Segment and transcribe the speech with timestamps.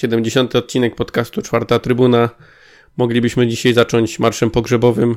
[0.00, 2.30] Siedemdziesiąty odcinek podcastu Czwarta Trybuna.
[2.96, 5.16] Moglibyśmy dzisiaj zacząć marszem pogrzebowym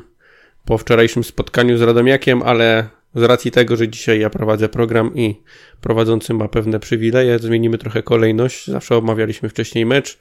[0.65, 5.35] po wczorajszym spotkaniu z Radomiakiem, ale z racji tego, że dzisiaj ja prowadzę program i
[5.81, 8.67] prowadzący ma pewne przywileje, zmienimy trochę kolejność.
[8.67, 10.17] Zawsze omawialiśmy wcześniej mecz.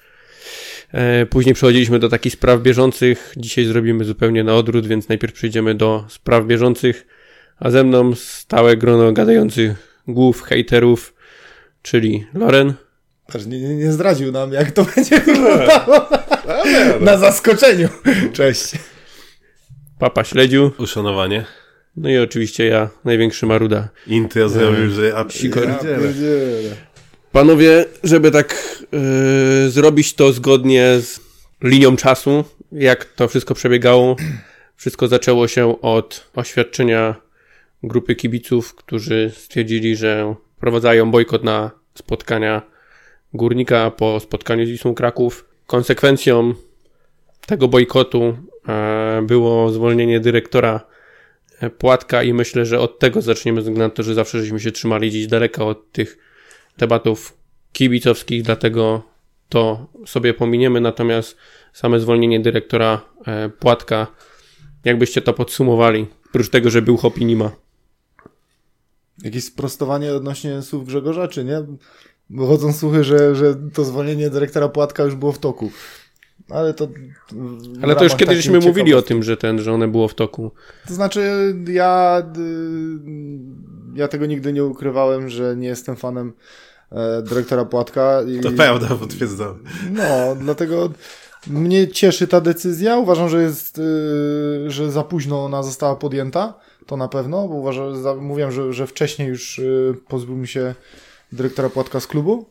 [0.93, 3.35] E, później przechodziliśmy do takich spraw bieżących.
[3.37, 7.07] Dzisiaj zrobimy zupełnie na odwrót, więc najpierw przejdziemy do spraw bieżących.
[7.63, 11.15] A ze mną stałe grono gadających głów hejterów,
[11.83, 12.75] czyli Loren.
[13.35, 16.09] Aż nie, nie, nie zdradził nam, jak to będzie wyglądało.
[17.01, 17.89] Na zaskoczeniu.
[18.33, 18.73] Cześć.
[19.99, 20.71] Papa Śledziu.
[20.79, 21.45] Uszanowanie.
[21.97, 23.89] No i oczywiście ja, największy maruda.
[24.07, 25.25] Intro zrobił, że ja.
[26.63, 26.77] Ja.
[27.33, 28.79] Panowie, żeby tak
[29.63, 31.21] yy, zrobić to zgodnie z
[31.63, 34.17] linią czasu, jak to wszystko przebiegało,
[34.77, 37.23] wszystko zaczęło się od oświadczenia
[37.83, 42.63] grupy kibiców, którzy stwierdzili, że prowadzają bojkot na spotkania
[43.35, 45.49] górnika po spotkaniu z Wisłą Kraków.
[45.67, 46.55] Konsekwencją
[47.47, 48.37] tego bojkotu
[48.69, 50.93] e, było zwolnienie dyrektora
[51.79, 54.73] Płatka i myślę, że od tego zaczniemy, ze względu na to, że zawsze żeśmy się
[54.73, 56.19] trzymali gdzieś daleka od tych
[56.79, 57.37] debatów
[57.73, 59.03] kibicowskich, dlatego
[59.49, 61.37] to sobie pominiemy, natomiast
[61.73, 64.07] same zwolnienie dyrektora e, Płatka,
[64.85, 67.62] jakbyście to podsumowali, oprócz tego, że był hop i nie ma.
[69.25, 71.63] Jakieś sprostowanie odnośnie słów Grzegorza, czy nie?
[72.31, 75.71] Bo chodzą słuchy, że, że to zwolnienie dyrektora Płatka już było w toku.
[76.51, 76.89] Ale to.
[77.83, 80.09] Ale to już ramach kiedyś żeśmy takiej mówili o tym, że ten, że one było
[80.09, 80.51] w toku.
[80.89, 82.23] To znaczy, ja.
[82.39, 86.33] y, Ja tego nigdy nie ukrywałem, że nie jestem fanem
[86.93, 88.23] e, dyrektora Płatka.
[88.23, 89.59] I, To prawda, potwierdzam.
[89.91, 90.91] No, dlatego
[91.47, 92.97] mnie cieszy ta decyzja.
[92.99, 96.55] Uważam, że jest, y, że za późno ona została podjęta.
[96.87, 100.75] To na pewno, bo uważam, mówiłem, że, że wcześniej już y, pozbył się
[101.33, 102.47] dyrektora Płatka z klubu.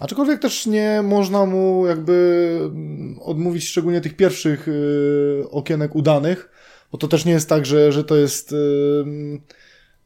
[0.00, 6.48] Aczkolwiek też nie można mu jakby mm, odmówić szczególnie tych pierwszych y, okienek udanych,
[6.92, 8.56] bo to też nie jest tak, że, że to jest y,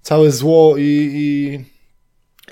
[0.02, 1.64] całe zło i, i,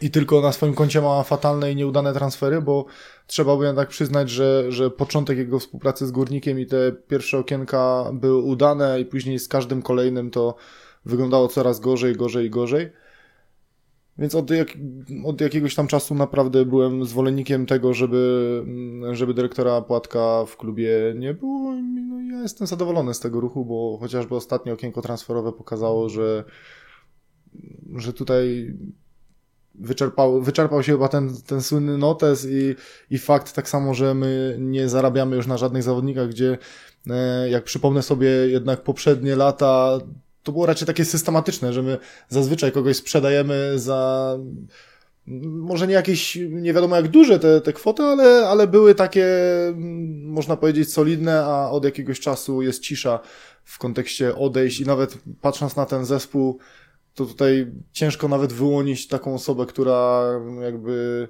[0.07, 2.85] i tylko na swoim koncie ma fatalne i nieudane transfery, bo
[3.27, 8.11] trzeba by jednak przyznać, że, że początek jego współpracy z Górnikiem i te pierwsze okienka
[8.13, 10.57] były udane i później z każdym kolejnym to
[11.07, 12.91] wyglądało coraz gorzej, gorzej gorzej.
[14.19, 14.69] Więc od, jak,
[15.25, 20.91] od jakiegoś tam czasu naprawdę byłem zwolennikiem tego, żeby, mm, żeby dyrektora Płatka w klubie
[21.17, 21.73] nie było.
[22.09, 26.45] No, ja jestem zadowolony z tego ruchu, bo chociażby ostatnie okienko transferowe pokazało, że,
[27.97, 28.75] że tutaj
[29.75, 32.75] wyczerpał, wyczerpał się chyba ten, ten słynny notes i,
[33.11, 36.59] i fakt tak samo, że my nie zarabiamy już na żadnych zawodnikach, gdzie
[37.11, 39.99] e, jak przypomnę sobie jednak poprzednie lata,
[40.45, 44.39] to było raczej takie systematyczne, że my zazwyczaj kogoś sprzedajemy za
[45.27, 49.27] może nie jakieś, nie wiadomo jak duże te, te kwoty, ale, ale były takie,
[50.25, 53.21] można powiedzieć, solidne, a od jakiegoś czasu jest cisza
[53.65, 56.59] w kontekście odejść i nawet patrząc na ten zespół,
[57.15, 60.25] to tutaj ciężko nawet wyłonić taką osobę, która
[60.63, 61.29] jakby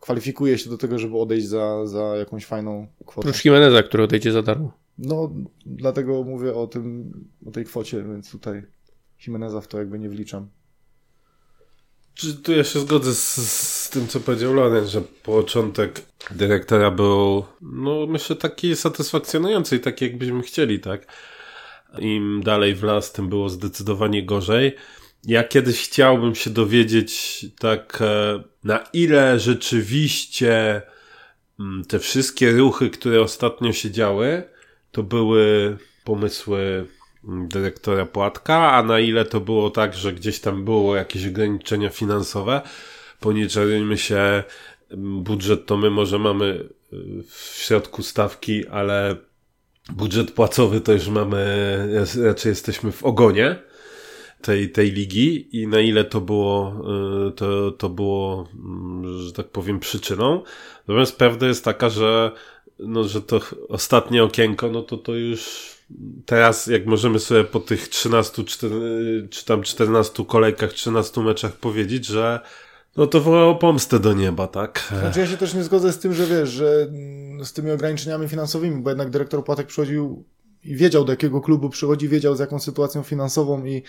[0.00, 3.28] kwalifikuje się do tego, żeby odejść za, za jakąś fajną kwotę.
[3.28, 4.81] Oprócz Jimeneza, który odejdzie za darmo.
[4.98, 5.30] No,
[5.66, 7.12] dlatego mówię o tym,
[7.46, 8.62] o tej kwocie, więc tutaj
[9.26, 10.48] Jimeneza w to jakby nie wliczam.
[12.14, 13.36] Czy tu ja się zgodzę z,
[13.82, 20.04] z tym, co powiedział Loren, że początek dyrektora był, no myślę, taki satysfakcjonujący i taki,
[20.04, 21.06] jakbyśmy chcieli, tak?
[21.98, 24.76] Im dalej w las, tym było zdecydowanie gorzej.
[25.24, 30.82] Ja kiedyś chciałbym się dowiedzieć, tak, e, na ile rzeczywiście
[31.60, 34.51] mm, te wszystkie ruchy, które ostatnio się działy,
[34.92, 36.86] to były pomysły
[37.24, 41.88] mm, dyrektora Płatka, a na ile to było tak, że gdzieś tam było jakieś ograniczenia
[41.88, 42.60] finansowe,
[43.22, 44.42] bo nie czarujmy się,
[44.90, 46.44] mm, budżet to my może mamy
[46.92, 49.16] y, w środku stawki, ale
[49.92, 51.44] budżet płacowy to już mamy,
[52.24, 53.56] raczej jesteśmy w ogonie
[54.42, 56.82] tej, tej ligi i na ile to było,
[57.28, 60.42] y, to, to było, mm, że tak powiem, przyczyną.
[60.88, 62.32] Natomiast prawda jest taka, że,
[62.86, 65.72] no, że to ostatnie okienko, no to to już
[66.26, 72.06] teraz, jak możemy sobie po tych 13 czter- czy tam 14 kolejkach, 13 meczach powiedzieć,
[72.06, 72.40] że
[72.96, 74.92] no to wołało pomstę do nieba, tak?
[75.00, 78.28] Znaczy ja się też nie zgodzę z tym, że wiesz, że mm, z tymi ograniczeniami
[78.28, 80.24] finansowymi, bo jednak dyrektor Płatek przychodził
[80.64, 83.82] i wiedział do jakiego klubu przychodzi, wiedział z jaką sytuacją finansową i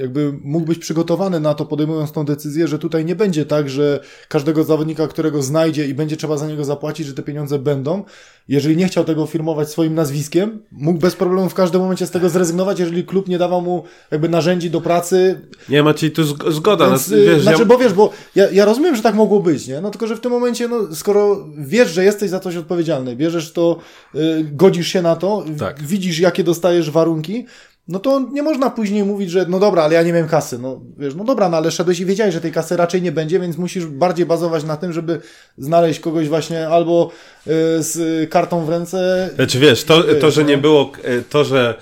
[0.00, 4.00] jakby mógł być przygotowany na to, podejmując tą decyzję, że tutaj nie będzie tak, że
[4.28, 8.04] każdego zawodnika, którego znajdzie i będzie trzeba za niego zapłacić, że te pieniądze będą.
[8.48, 12.28] Jeżeli nie chciał tego firmować swoim nazwiskiem, mógł bez problemu w każdym momencie z tego
[12.28, 15.40] zrezygnować, jeżeli klub nie dawał mu jakby narzędzi do pracy.
[15.68, 16.88] Nie, Maciej, tu zg- zgoda.
[16.90, 17.64] Więc, no, wiesz, znaczy, ja...
[17.64, 19.80] bo wiesz, bo ja, ja rozumiem, że tak mogło być, nie?
[19.80, 23.52] No tylko, że w tym momencie, no, skoro wiesz, że jesteś za coś odpowiedzialny, bierzesz
[23.52, 23.78] to,
[24.14, 24.18] y,
[24.52, 25.82] godzisz się na to, Tak.
[25.82, 27.46] widzisz, jakie dostajesz warunki,
[27.88, 30.58] no to nie można później mówić, że no dobra, ale ja nie miałem kasy.
[30.58, 33.40] No wiesz, no dobra, no ale szedłeś i wiedziałeś, że tej kasy raczej nie będzie,
[33.40, 35.20] więc musisz bardziej bazować na tym, żeby
[35.58, 37.10] znaleźć kogoś właśnie albo
[37.46, 37.50] y,
[37.82, 39.30] z kartą w ręce.
[39.34, 40.48] Znaczy wiesz, to, to że no.
[40.48, 41.74] nie było, e, to, że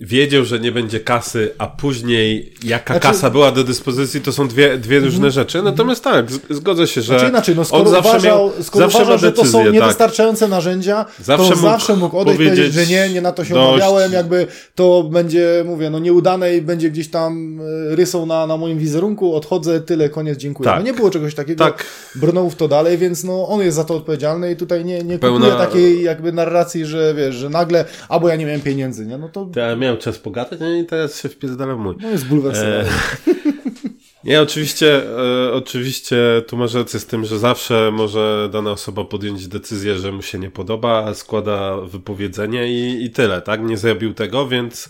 [0.00, 4.48] wiedział, że nie będzie kasy, a później jaka Znaczy- kasa była do dyspozycji, to są
[4.48, 5.62] dwie, dwie różne rzeczy.
[5.62, 8.98] Natomiast tak, zgodzę się, że Znaczy inaczej, no skoro on zawsze uważał, miał, skoro zawsze
[8.98, 9.72] uważał że to są tak.
[9.72, 13.54] niewystarczające narzędzia, Zawsze to mógł zawsze mógł odejść powiedzieć, że nie, nie na to się
[13.54, 13.68] dość.
[13.68, 17.60] umawiałem, jakby to będzie, mówię, no nieudane i będzie gdzieś tam
[17.92, 20.70] e, rysą na, na moim wizerunku, odchodzę, tyle, koniec, dziękuję.
[20.70, 20.78] Tak.
[20.78, 21.84] No nie było czegoś takiego, Tak.
[22.14, 25.18] brnął w to dalej, więc no on jest za to odpowiedzialny i tutaj nie, nie
[25.18, 29.18] Pełna- kupuje takiej jakby narracji, że wiesz, że nagle, albo ja nie miałem pieniędzy, nie?
[29.18, 29.46] No to
[29.86, 31.94] miałem czas pogadać, no i teraz się wpierdalam w mój.
[32.00, 32.80] no jest bulwersowe.
[32.80, 32.86] E,
[34.24, 35.02] Nie, oczywiście,
[35.46, 36.16] e, oczywiście
[36.46, 40.38] tu masz rację z tym, że zawsze może dana osoba podjąć decyzję, że mu się
[40.38, 43.62] nie podoba, składa wypowiedzenie i, i tyle, tak?
[43.62, 44.88] Nie zrobił tego, więc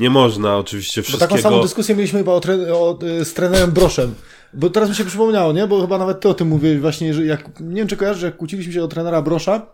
[0.00, 1.28] nie można oczywiście Bo wszystkiego...
[1.28, 4.14] taką samą dyskusję mieliśmy chyba o tre- o, y, z trenerem Broszem.
[4.54, 5.66] Bo teraz mi się przypomniało, nie?
[5.66, 8.26] Bo chyba nawet ty o tym mówiłeś właśnie, że jak, nie wiem czy kojarzysz, że
[8.26, 9.66] jak kłóciliśmy się o trenera Brosza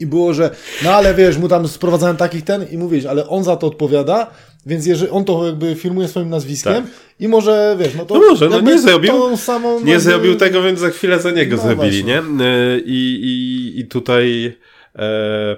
[0.00, 0.50] i było, że
[0.84, 4.30] no ale wiesz, mu tam sprowadzałem takich ten i mówisz, ale on za to odpowiada,
[4.66, 6.84] więc jeżeli on to jakby filmuje swoim nazwiskiem Tak.
[7.20, 8.14] i może, wiesz, no to...
[8.14, 9.36] No może, no nie zrobił.
[9.36, 12.22] Samą, Nie jakby- zrobił tego, więc za chwilę za niego No zrobili, właśnie.
[12.38, 12.44] nie?
[12.44, 14.56] E, I, i, I tutaj
[14.96, 15.56] e,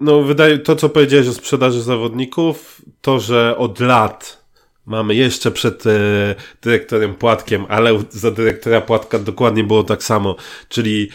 [0.00, 4.42] no wydaje to, co powiedziałeś o sprzedaży zawodników, to, że od lat
[4.86, 5.90] mamy jeszcze przed e,
[6.62, 10.36] dyrektorem Płatkiem, ale za dyrektora Płatka dokładnie było tak samo,
[10.68, 11.08] czyli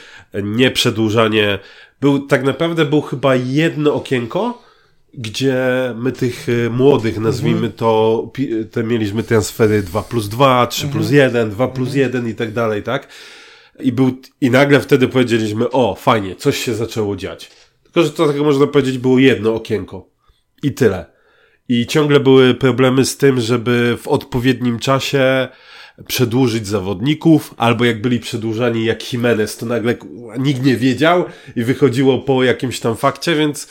[0.43, 1.59] nie przedłużanie.
[2.01, 4.63] Był, tak naprawdę był chyba jedno okienko,
[5.13, 5.55] gdzie
[5.95, 8.31] my tych y, młodych, nazwijmy to,
[8.71, 12.83] te mieliśmy transfery 2 plus 2, 3 plus 1, 2 plus 1 i tak dalej,
[12.83, 13.07] tak?
[13.79, 17.51] I był, i nagle wtedy powiedzieliśmy, o, fajnie, coś się zaczęło dziać.
[17.83, 20.09] Tylko, że to tak można powiedzieć było jedno okienko.
[20.63, 21.05] I tyle.
[21.69, 25.47] I ciągle były problemy z tym, żeby w odpowiednim czasie
[26.07, 29.95] przedłużyć zawodników, albo jak byli przedłużani jak Jimenez, to nagle
[30.39, 33.67] nikt nie wiedział i wychodziło po jakimś tam fakcie, więc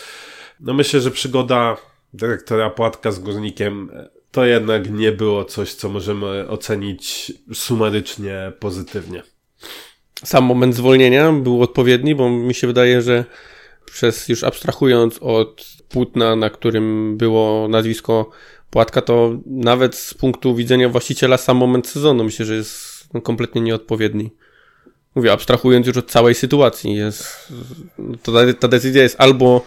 [0.61, 1.77] no myślę, że przygoda
[2.15, 3.91] dyrektora Płatka z Górnikiem
[4.31, 9.23] to jednak nie było coś, co możemy ocenić sumarycznie pozytywnie.
[10.25, 13.25] Sam moment zwolnienia był odpowiedni, bo mi się wydaje, że
[13.85, 18.31] przez już abstrahując od płótna, na którym było nazwisko
[18.71, 24.31] Płatka, to nawet z punktu widzenia właściciela sam moment sezonu myślę, że jest kompletnie nieodpowiedni.
[25.15, 27.53] Mówię, abstrahując już od całej sytuacji, jest,
[28.23, 29.65] to ta, ta decyzja jest albo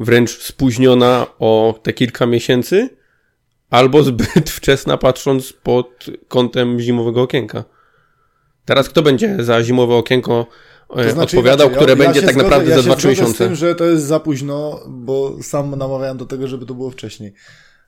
[0.00, 2.88] wręcz spóźniona o te kilka miesięcy,
[3.70, 7.64] albo zbyt wczesna patrząc pod kątem zimowego okienka.
[8.64, 10.46] Teraz kto będzie za zimowe okienko
[10.96, 13.08] e, To znaczy, odpowiadał, które ja- będzie tak zgodzę- naprawdę ja za się 2-3 zgodzę
[13.08, 13.44] z miesiące?
[13.44, 17.32] tym, że to jest za późno, bo sam namawiałem do tego, żeby to było wcześniej.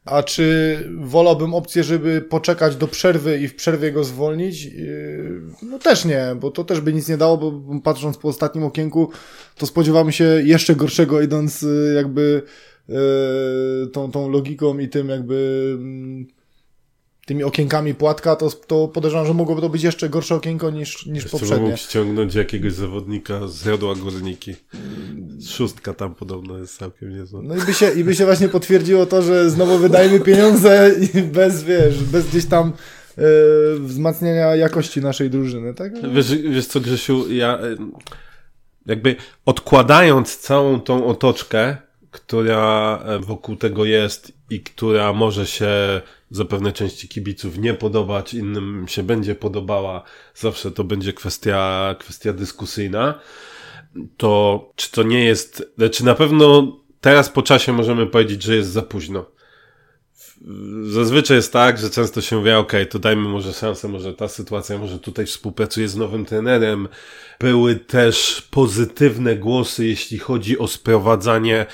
[0.07, 4.65] A czy wolałbym opcję, żeby poczekać do przerwy i w przerwie go zwolnić?
[4.65, 8.65] Yy, No też nie, bo to też by nic nie dało, bo patrząc po ostatnim
[8.65, 9.11] okienku,
[9.57, 12.43] to spodziewamy się jeszcze gorszego, idąc yy, jakby
[12.89, 12.97] yy,
[13.93, 16.27] tą, tą logiką i tym jakby mm,
[17.27, 21.23] tymi okienkami płatka, to, to podejrzewam, że mogłoby to być jeszcze gorsze okienko niż, niż
[21.23, 21.67] Jeszcze poprzednie.
[21.69, 24.55] mógł ściągnąć jakiegoś zawodnika z Jodła Górniki.
[25.49, 27.41] Szóstka tam podobno jest całkiem niezła.
[27.43, 31.23] No i by, się, i by się właśnie potwierdziło to, że znowu wydajemy pieniądze i
[31.23, 32.73] bez, wiesz, bez gdzieś tam
[33.19, 33.23] e,
[33.79, 36.13] wzmacniania jakości naszej drużyny, tak?
[36.13, 37.77] Wiesz, wiesz co, Grzesiu, ja y,
[38.87, 39.17] jakby
[39.47, 41.77] odkładając całą tą otoczkę,
[42.11, 48.85] która e, wokół tego jest i która może się zapewne części kibiców nie podobać, innym
[48.89, 50.03] się będzie podobała,
[50.35, 53.21] zawsze to będzie kwestia, kwestia dyskusyjna,
[54.17, 58.71] to czy to nie jest, czy na pewno teraz po czasie możemy powiedzieć, że jest
[58.71, 59.37] za późno.
[60.83, 64.79] Zazwyczaj jest tak, że często się mówi, ok, to dajmy może szansę, może ta sytuacja,
[64.79, 66.89] może tutaj współpracuję z nowym trenerem.
[67.41, 71.67] Były też pozytywne głosy, jeśli chodzi o sprowadzanie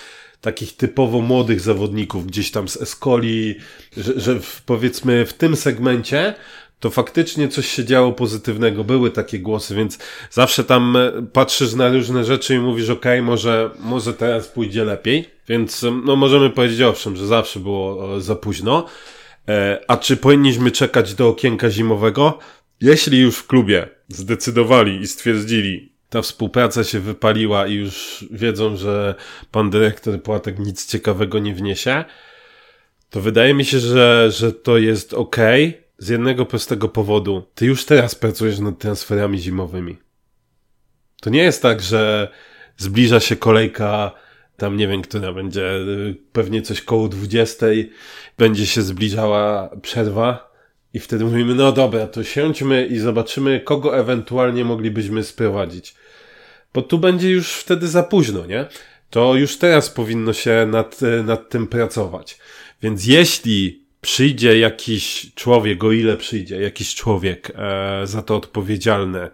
[0.42, 3.54] takich typowo młodych zawodników gdzieś tam z Escoli,
[3.96, 6.34] że, że w, powiedzmy w tym segmencie
[6.80, 9.98] to faktycznie coś się działo pozytywnego, były takie głosy, więc
[10.30, 15.30] zawsze tam e, patrzysz na różne rzeczy i mówisz, ok, może, może teraz pójdzie lepiej,
[15.48, 18.86] więc no możemy powiedzieć owszem, że zawsze było e, za późno,
[19.48, 22.38] E, a czy powinniśmy czekać do okienka zimowego?
[22.80, 29.14] Jeśli już w klubie zdecydowali i stwierdzili, ta współpraca się wypaliła i już wiedzą, że
[29.50, 32.04] pan dyrektor Płatek nic ciekawego nie wniesie,
[33.10, 35.36] to wydaje mi się, że, że to jest ok
[35.98, 37.42] z jednego prostego powodu.
[37.54, 39.96] Ty już teraz pracujesz nad transferami zimowymi.
[41.20, 42.28] To nie jest tak, że
[42.76, 44.12] zbliża się kolejka,
[44.56, 45.70] tam nie wiem, która będzie,
[46.32, 47.66] pewnie coś koło 20,
[48.38, 50.52] będzie się zbliżała przerwa
[50.94, 55.94] i wtedy mówimy, no dobra, to siądźmy i zobaczymy, kogo ewentualnie moglibyśmy sprowadzić.
[56.74, 58.66] Bo tu będzie już wtedy za późno, nie?
[59.10, 62.38] To już teraz powinno się nad, y, nad tym pracować.
[62.82, 69.30] Więc jeśli przyjdzie jakiś człowiek, o ile przyjdzie jakiś człowiek e, za to odpowiedzialny,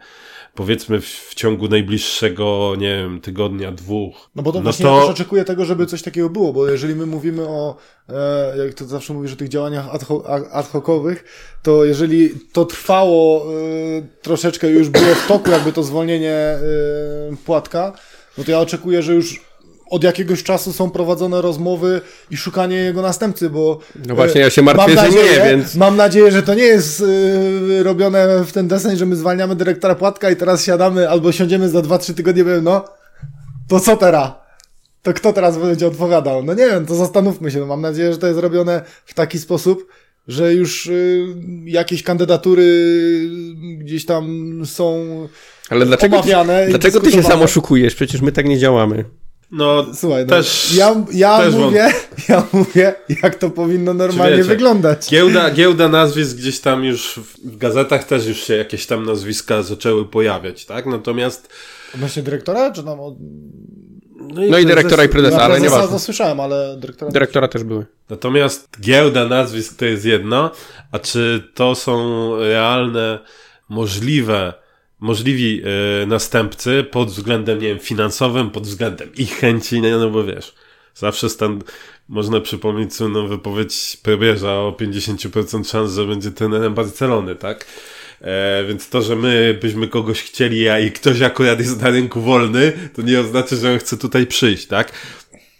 [0.58, 4.30] powiedzmy w, w, ciągu najbliższego, nie wiem, tygodnia, dwóch.
[4.34, 4.94] No bo to no właśnie to...
[4.94, 7.76] ja też oczekuję tego, żeby coś takiego było, bo jeżeli my mówimy o,
[8.08, 11.24] e, jak to zawsze mówisz, o tych działaniach ad, ho ad hocowych,
[11.62, 16.60] to jeżeli to trwało e, troszeczkę, już było w toku jakby to zwolnienie e,
[17.44, 17.92] płatka,
[18.38, 19.47] no to ja oczekuję, że już
[19.90, 23.78] od jakiegoś czasu są prowadzone rozmowy i szukanie jego następcy, bo...
[24.08, 25.74] No właśnie, ja się martwię, nadzieję, że nie, więc...
[25.74, 29.94] Mam nadzieję, że to nie jest yy, robione w ten desen, że my zwalniamy dyrektora
[29.94, 32.84] Płatka i teraz siadamy albo siądziemy za 2-3 tygodnie i no,
[33.68, 34.30] to co teraz?
[35.02, 36.44] To kto teraz będzie odpowiadał?
[36.44, 37.58] No nie wiem, to zastanówmy się.
[37.60, 39.86] No, mam nadzieję, że to jest robione w taki sposób,
[40.28, 41.26] że już y,
[41.64, 42.64] jakieś kandydatury
[43.78, 45.06] gdzieś tam są
[45.70, 46.30] Ale dlaczego, ty,
[46.68, 47.94] dlaczego ty się sam oszukujesz?
[47.94, 49.04] Przecież my tak nie działamy.
[49.50, 51.92] No, Słuchaj, no, też, ja, ja, też mówię,
[52.28, 55.10] ja mówię, jak to powinno normalnie wiecie, wyglądać.
[55.10, 60.04] Giełda, giełda nazwisk gdzieś tam już w gazetach też już się jakieś tam nazwiska zaczęły
[60.04, 60.86] pojawiać, tak?
[60.86, 61.48] Natomiast...
[61.94, 62.98] Odnośnie dyrektora, czy tam...
[64.20, 67.10] No i, no i dyrektora i prezesa, ale nie to słyszałem, ale dyrektora...
[67.10, 67.86] Dyrektora też były.
[68.10, 70.50] Natomiast giełda nazwisk to jest jedno,
[70.92, 73.18] a czy to są realne,
[73.68, 74.54] możliwe
[75.00, 75.62] możliwi
[76.02, 80.54] y, następcy pod względem, nie wiem, finansowym, pod względem ich chęci, nie, no bo wiesz,
[80.94, 81.62] zawsze stan,
[82.08, 87.66] można przypomnieć słynną wypowiedź Probierza o 50% szans, że będzie trenerem Barcelony, tak?
[88.20, 92.20] E, więc to, że my byśmy kogoś chcieli, a i ktoś akurat jest na rynku
[92.20, 94.92] wolny, to nie oznacza, że on chce tutaj przyjść, tak?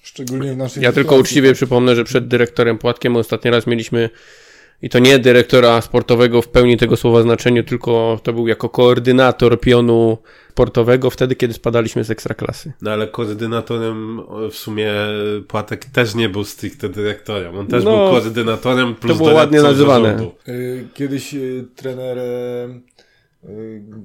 [0.03, 1.57] Szczególnie w naszej Ja tylko uczciwie tak.
[1.57, 4.11] przypomnę, że przed dyrektorem Płatkiem ostatni raz mieliśmy
[4.83, 9.61] i to nie dyrektora sportowego w pełni tego słowa znaczeniu, tylko to był jako koordynator
[9.61, 10.19] pionu
[10.51, 12.73] sportowego wtedy, kiedy spadaliśmy z ekstraklasy.
[12.83, 14.21] No ale koordynatorem
[14.51, 14.93] w sumie
[15.49, 17.59] Płatek też nie był stricte dyrektorem.
[17.59, 20.09] On też no, był koordynatorem plus To było ładnie nazywane.
[20.09, 20.35] Zarządu.
[20.49, 22.98] Y, kiedyś y, trener Y,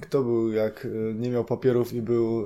[0.01, 2.45] kto był, jak y, nie miał papierów i był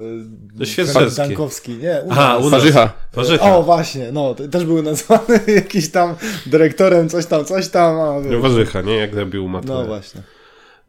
[1.18, 2.02] Dankowski, nie?
[2.06, 2.94] U Aha, u Warzycha.
[3.14, 3.56] Warzycha.
[3.56, 6.16] O, właśnie, no, też był nazwany jakiś tam
[6.46, 8.00] dyrektorem, coś tam, coś tam.
[8.00, 8.96] A, no, Warzycha, nie?
[8.96, 9.74] Jak robił maturę.
[9.74, 10.22] No właśnie.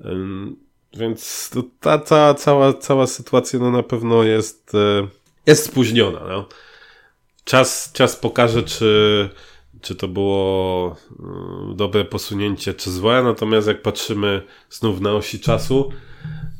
[0.05, 0.57] Um,
[0.97, 4.73] więc to, ta, ta cała, cała sytuacja no na pewno jest,
[5.47, 6.21] jest spóźniona.
[6.29, 6.49] No.
[7.45, 9.31] Czas, czas pokaże, czy
[9.81, 15.93] czy to było mm, dobre posunięcie, czy złe, natomiast jak patrzymy znów na osi czasu,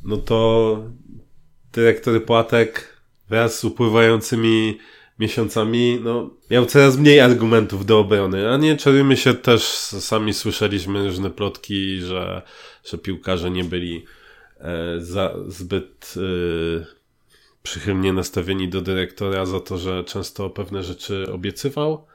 [0.05, 0.83] no to
[1.73, 2.99] dyrektor Płatek
[3.29, 4.79] wraz z upływającymi
[5.19, 11.05] miesiącami, no, miał coraz mniej argumentów do obrony, a nie czarujmy się też, sami słyszeliśmy
[11.05, 12.43] różne plotki, że,
[12.85, 14.05] że piłkarze nie byli
[14.61, 16.99] e, za, zbyt e,
[17.63, 22.07] przychylnie nastawieni do dyrektora za to, że często pewne rzeczy obiecywał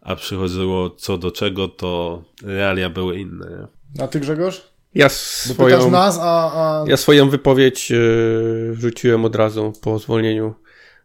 [0.00, 3.46] a przychodziło co do czego, to realia były inne.
[3.50, 4.04] Nie?
[4.04, 4.62] A ty Grzegorz?
[4.94, 6.84] Ja swoją, nas, a, a...
[6.88, 10.54] ja swoją wypowiedź yy, wrzuciłem od razu po zwolnieniu.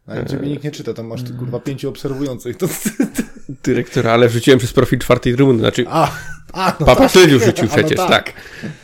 [0.08, 2.58] A ciebie nikt nie czyta, tam masz ty, kurwa pięciu obserwujących.
[2.58, 2.68] To...
[3.64, 6.12] Dyrektora, ale wrzuciłem przez profil czwartej trybuny, znaczy a,
[6.54, 7.30] a, no Papa tak.
[7.30, 8.26] wrzucił przecież, no tak.
[8.26, 8.34] tak.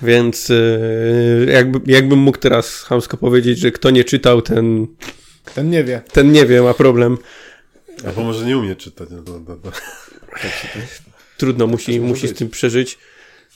[0.01, 4.87] Więc yy, jakby, jakbym mógł teraz chamsko powiedzieć, że kto nie czytał, ten...
[5.55, 6.01] Ten nie wie.
[6.11, 7.17] Ten nie wie, ma problem.
[8.05, 9.09] Albo może nie umie czytać.
[9.11, 9.71] No, no, no.
[11.37, 12.97] Trudno, musi, musi z tym przeżyć.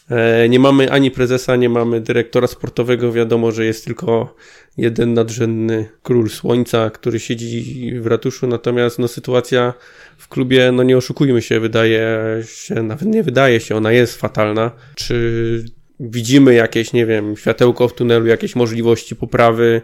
[0.09, 3.11] E, nie mamy ani prezesa, nie mamy dyrektora sportowego.
[3.11, 4.35] Wiadomo, że jest tylko
[4.77, 8.47] jeden nadrzędny król słońca, który siedzi w ratuszu.
[8.47, 9.73] Natomiast no, sytuacja
[10.17, 14.71] w klubie, no nie oszukujmy się, wydaje się, nawet nie wydaje się, ona jest fatalna.
[14.95, 15.65] Czy
[15.99, 19.81] widzimy jakieś, nie wiem, światełko w tunelu, jakieś możliwości poprawy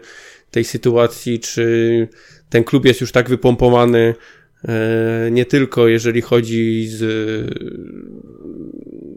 [0.50, 2.08] tej sytuacji, czy
[2.50, 4.14] ten klub jest już tak wypompowany,
[5.30, 6.98] nie tylko jeżeli chodzi z,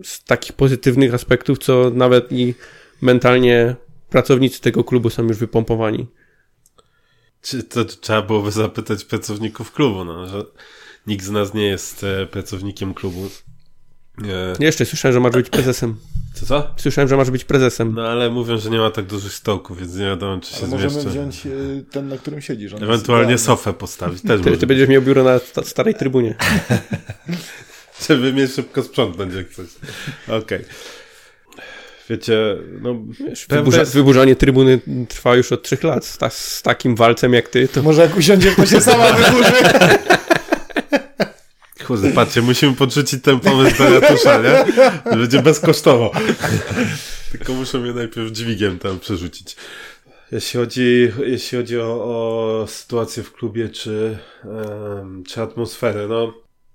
[0.04, 2.54] z takich pozytywnych aspektów, co nawet i
[3.02, 3.76] mentalnie
[4.10, 6.08] pracownicy tego klubu są już wypompowani.
[7.42, 10.46] Czy to trzeba byłoby zapytać pracowników klubu, no, że
[11.08, 13.30] nikt z nas nie jest e, pracownikiem klubu.
[14.18, 14.54] Nie.
[14.66, 15.96] Jeszcze słyszałem, że masz być prezesem.
[16.34, 16.74] Co, co?
[16.78, 17.94] Słyszałem, że masz być prezesem.
[17.96, 20.68] No ale mówią, że nie ma tak dużych stołków, więc nie wiadomo, czy się Ale
[20.68, 21.10] możemy zmieszczę.
[21.10, 22.74] wziąć y, ten, na którym siedzisz.
[22.74, 26.36] Ewentualnie sofę postawić, też Ty, ty będziesz miał biuro na sta- starej trybunie.
[28.10, 29.68] Żeby mnie szybko sprzątnąć jak coś.
[30.28, 30.66] Okej.
[32.10, 32.38] Wiecie,
[32.82, 32.96] no...
[33.28, 36.06] Wiesz, wyburza, jest- wyburzanie trybuny trwa już od trzech lat.
[36.06, 39.52] Z, ta, z takim walcem jak ty, to Może jak usiądzie, to się sama wyburzy.
[41.92, 44.66] Kurde, patrzcie, musimy podrzucić ten pomysł do ratusza, nie?
[45.18, 46.12] Będzie bezkosztowo.
[47.32, 49.56] Tylko muszę mnie najpierw dźwigiem tam przerzucić.
[50.32, 56.34] Jeśli chodzi, jeśli chodzi o, o sytuację w klubie, czy, em, czy atmosferę, no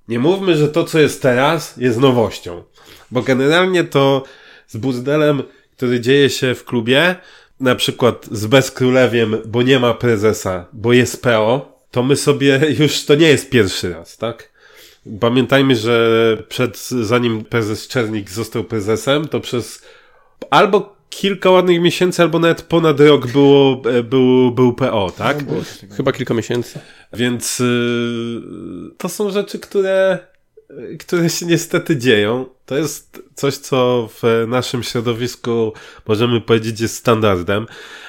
[0.09, 2.63] nie mówmy, że to, co jest teraz, jest nowością.
[3.11, 4.25] Bo generalnie to
[4.67, 5.43] z burdelem,
[5.77, 7.17] który dzieje się w klubie,
[7.61, 13.05] na przykład z Bezkrólewiem, bo nie ma prezesa, bo jest PO, to my sobie już,
[13.05, 14.56] to nie jest pierwszy raz, tak?
[15.21, 19.83] Pamiętajmy, że przed, zanim prezes Czernik został prezesem, to przez
[20.51, 25.47] albo kilka ładnych miesięcy, albo nawet ponad rok było, e, był, był PO, tak?
[25.47, 25.53] No,
[25.97, 26.81] chyba kilka miesięcy.
[27.13, 28.41] Więc y,
[28.99, 30.19] to są rzeczy, które,
[30.99, 32.47] które się niestety dzieją.
[32.67, 35.73] To jest coś, co w naszym środowisku
[36.09, 37.67] możemy powiedzieć jest standardem.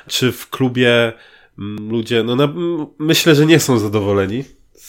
[0.07, 1.13] Czy w klubie
[1.59, 2.53] mm, ludzie, no na,
[2.99, 4.43] myślę, że nie są zadowoleni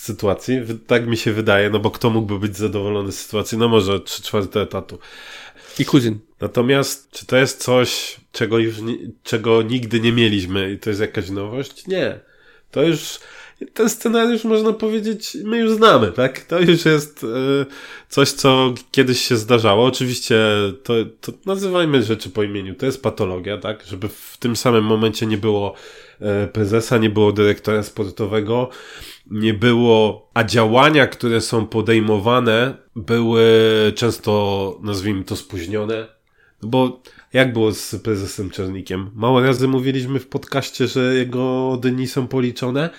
[0.08, 0.60] sytuacji.
[0.86, 3.58] Tak mi się wydaje, no bo kto mógłby być zadowolony z sytuacji?
[3.58, 4.98] No może trzy czwarte etatu.
[5.78, 6.18] I kuzyn.
[6.40, 8.76] Natomiast, czy to jest coś, czego już,
[9.22, 11.86] czego nigdy nie mieliśmy i to jest jakaś nowość?
[11.86, 12.20] Nie.
[12.70, 13.18] To już,
[13.66, 16.40] ten scenariusz można powiedzieć, my już znamy, tak?
[16.40, 17.66] To już jest e,
[18.08, 19.84] coś, co kiedyś się zdarzało.
[19.84, 20.38] Oczywiście
[20.82, 22.74] to, to nazywajmy rzeczy po imieniu.
[22.74, 23.84] To jest patologia, tak?
[23.86, 25.74] Żeby w tym samym momencie nie było
[26.20, 28.68] e, prezesa, nie było dyrektora sportowego,
[29.30, 33.42] nie było, a działania, które są podejmowane, były
[33.94, 36.06] często, nazwijmy to, spóźnione.
[36.62, 39.10] No Bo jak było z prezesem Czernikiem?
[39.14, 42.90] Mało razy mówiliśmy w podcaście, że jego dni są policzone.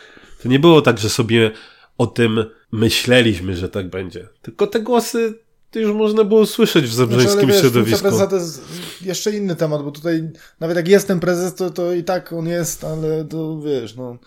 [0.44, 1.52] To nie było tak, że sobie
[1.98, 4.28] o tym myśleliśmy, że tak będzie.
[4.42, 5.34] Tylko te głosy
[5.72, 8.02] to już można było słyszeć w Znaczy, zabrzeńskim wiesz, funkcja środowisku.
[8.02, 8.62] prezesa to jest
[9.02, 10.30] jeszcze inny temat, bo tutaj
[10.60, 14.18] nawet jak jest ten prezes, to, to i tak on jest, ale to wiesz, no.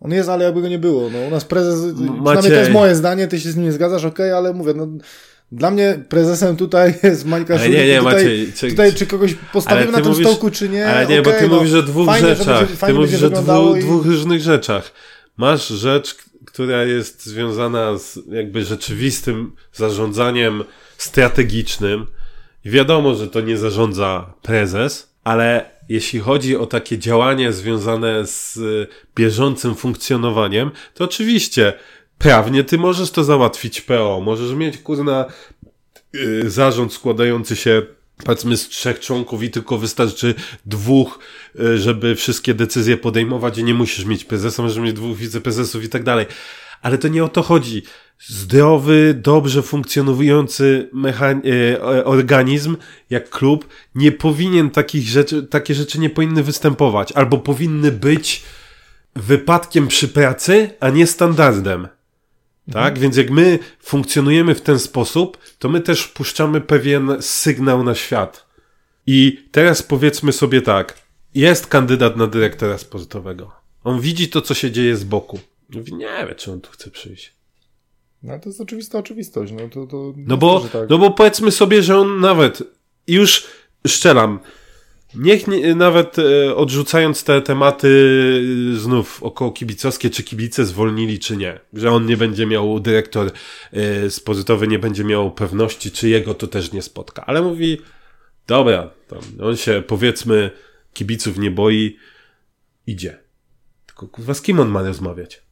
[0.00, 1.10] On jest, ale jakby go nie było.
[1.10, 1.80] No, u nas prezes,
[2.24, 4.86] przynajmniej to jest moje zdanie, ty się z nim nie zgadzasz, okej, ale mówię, no,
[5.52, 9.34] dla mnie prezesem tutaj jest Mańka Szulik nie, nie, tutaj, Maciej, czy- tutaj czy kogoś
[9.52, 11.74] postawimy na ty tym mówisz- stołku, czy nie, Ale nie, bo okej, ty no, mówisz
[11.74, 12.68] o dwóch fajnie, rzeczach.
[12.68, 14.92] będzie- ty mówisz o dwóch, i- dwóch różnych rzeczach.
[15.36, 20.64] Masz rzecz, która jest związana z jakby rzeczywistym zarządzaniem
[20.98, 22.06] strategicznym.
[22.64, 28.56] I wiadomo, że to nie zarządza prezes, ale jeśli chodzi o takie działanie związane z
[28.56, 31.72] y, bieżącym funkcjonowaniem, to oczywiście
[32.18, 34.20] prawnie ty możesz to załatwić PO.
[34.24, 35.26] Możesz mieć kurna
[36.14, 37.82] y, zarząd składający się
[38.24, 40.34] powiedzmy z trzech członków i tylko wystarczy
[40.66, 41.18] dwóch,
[41.60, 45.88] y, żeby wszystkie decyzje podejmować i nie musisz mieć prezesa, możesz mieć dwóch wiceprezesów i
[45.88, 46.26] tak dalej.
[46.82, 47.82] Ale to nie o to chodzi.
[48.26, 50.90] Zdrowy, dobrze funkcjonujący
[51.44, 52.76] y, organizm,
[53.10, 58.42] jak klub, nie powinien takich rzeczy, takie rzeczy nie powinny występować, albo powinny być
[59.16, 61.88] wypadkiem przy pracy, a nie standardem.
[62.72, 62.98] Tak?
[62.98, 68.46] Więc jak my funkcjonujemy w ten sposób, to my też puszczamy pewien sygnał na świat.
[69.06, 71.02] I teraz powiedzmy sobie tak.
[71.34, 73.52] Jest kandydat na dyrektora sportowego.
[73.84, 75.40] On widzi to, co się dzieje z boku.
[75.74, 77.32] Mówi, nie wie, czy on tu chce przyjść.
[78.22, 79.86] No to jest oczywista oczywistość, no to...
[79.86, 80.90] to No bo, tak.
[80.90, 82.62] no bo powiedzmy sobie, że on nawet
[83.06, 83.46] już
[83.86, 84.38] szczelam.
[85.14, 87.88] Niech nie, nawet e, odrzucając te tematy
[88.74, 91.60] e, znów około kibicowskie, czy kibice zwolnili, czy nie.
[91.72, 93.30] Że on nie będzie miał, dyrektor
[93.72, 97.26] e, sportowy nie będzie miał pewności, czy jego to też nie spotka.
[97.26, 97.78] Ale mówi,
[98.46, 98.90] dobra,
[99.42, 100.50] on się powiedzmy
[100.92, 101.96] kibiców nie boi,
[102.86, 103.18] idzie.
[103.86, 105.42] Tylko kurwa, z kim on ma rozmawiać?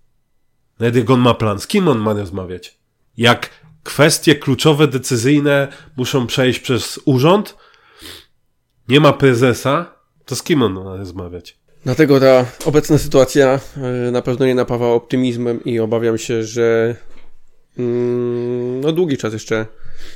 [0.78, 2.78] Nawet jak on ma plan, z kim on ma rozmawiać?
[3.16, 3.50] Jak
[3.82, 7.56] kwestie kluczowe, decyzyjne muszą przejść przez urząd,
[8.90, 11.58] nie ma prezesa, to z kim on ma rozmawiać?
[11.84, 13.60] Dlatego ta obecna sytuacja
[14.08, 16.96] y, na pewno nie napawa optymizmem i obawiam się, że
[17.78, 19.66] mm, no długi czas jeszcze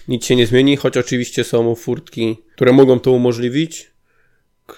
[0.08, 3.90] nic się nie zmieni, choć oczywiście są furtki, które mogą to umożliwić,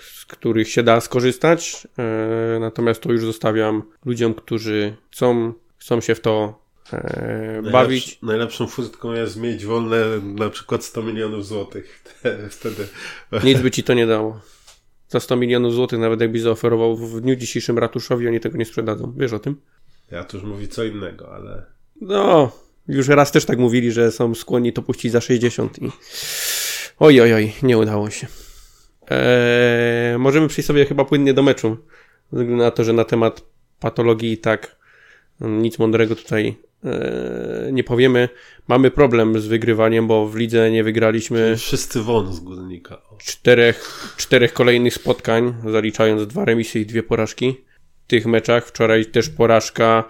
[0.01, 6.15] z których się da skorzystać, e, natomiast to już zostawiam ludziom, którzy chcą, chcą się
[6.15, 8.05] w to e, bawić.
[8.05, 12.05] Najlepsz, najlepszą furtką jest mieć wolne na przykład 100 milionów złotych.
[12.51, 12.89] Wtedy.
[13.45, 14.41] Nic by ci to nie dało.
[15.09, 19.15] Za 100 milionów złotych, nawet jakbyś zaoferował w dniu dzisiejszym ratuszowi, oni tego nie sprzedadzą.
[19.17, 19.61] Wiesz o tym?
[20.11, 21.67] Ja tu już mówi co innego, ale
[22.01, 22.53] No,
[22.89, 25.91] Już raz też tak mówili, że są skłonni to puścić za 60 i
[26.99, 28.27] oj, oj, oj, nie udało się.
[29.09, 31.77] Eee, możemy przejść sobie chyba płynnie do meczu.
[32.33, 33.43] Ze względu na to, że na temat
[33.81, 34.77] patologii i tak
[35.41, 36.57] nic mądrego tutaj
[37.73, 38.29] nie powiemy.
[38.69, 43.03] Mamy problem z wygrywaniem, bo w lidze nie wygraliśmy Wszyscy won z górnika.
[43.19, 47.57] Czterech, czterech kolejnych spotkań, zaliczając dwa remisy i dwie porażki.
[48.05, 50.05] W tych meczach wczoraj też porażka,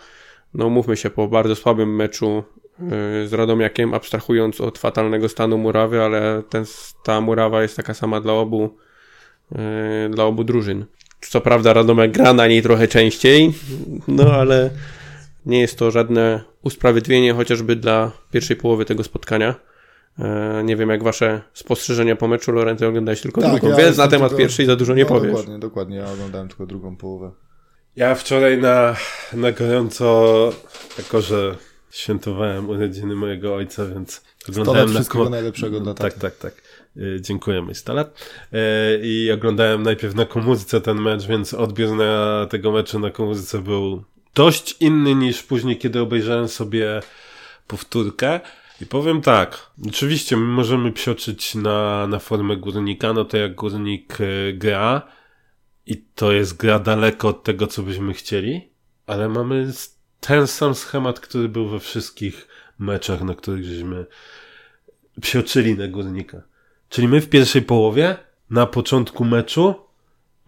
[0.55, 2.45] no mówmy się, po bardzo słabym meczu
[2.81, 6.65] yy, z Radomiakiem, abstrahując od fatalnego stanu murawy, ale ten,
[7.05, 8.77] ta murawa jest taka sama dla obu,
[9.53, 9.59] yy,
[10.11, 10.85] dla obu drużyn.
[11.21, 13.53] Co prawda Radomiak gra na niej trochę częściej,
[14.09, 14.71] no ale
[15.47, 19.55] nie jest to żadne usprawiedliwienie chociażby dla pierwszej połowy tego spotkania.
[20.19, 23.97] E, Nie wiem, jak wasze spostrzeżenia po meczu, Lorenzo, oglądałeś tylko Tak, drugą, ja więc
[23.97, 25.31] na temat tylko- pierwszej za dużo nie no, powiesz.
[25.33, 25.97] Dokładnie, dokładnie.
[25.97, 27.31] Ja oglądałem tylko drugą połowę.
[27.97, 28.97] Ja wczoraj na,
[29.33, 30.53] na gorąco,
[30.99, 31.55] jako że
[31.91, 36.21] świętowałem urodziny mojego ojca, więc oglądałem na wszystkiego ko- najlepszego dla Tak, taty.
[36.21, 36.63] tak, tak.
[36.97, 38.21] Y, Dziękujemy, 100 lat.
[38.53, 38.57] Y,
[39.03, 44.03] I oglądałem najpierw na komuzyce ten mecz, więc odbiór na tego meczu na komuzyce był
[44.37, 47.01] dość inny niż później, kiedy obejrzałem sobie
[47.67, 48.41] powtórkę.
[48.81, 54.21] I powiem tak, oczywiście my możemy psioczyć na, na formę górnika, no to jak górnik
[54.21, 55.03] y, gra
[55.87, 58.69] i to jest gra daleko od tego, co byśmy chcieli,
[59.07, 59.73] ale mamy
[60.21, 64.07] ten sam schemat, który był we wszystkich meczach, na których żeśmy
[65.21, 66.43] psioczyli na górnika.
[66.89, 68.17] Czyli my w pierwszej połowie,
[68.51, 69.75] na początku meczu,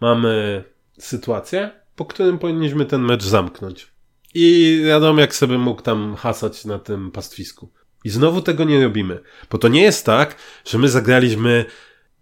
[0.01, 0.63] mamy
[0.99, 3.87] sytuację, po którym powinniśmy ten mecz zamknąć.
[4.33, 7.71] I wiadomo, jak sobie mógł tam hasać na tym pastwisku.
[8.03, 9.19] I znowu tego nie robimy.
[9.51, 10.35] Bo to nie jest tak,
[10.65, 11.65] że my zagraliśmy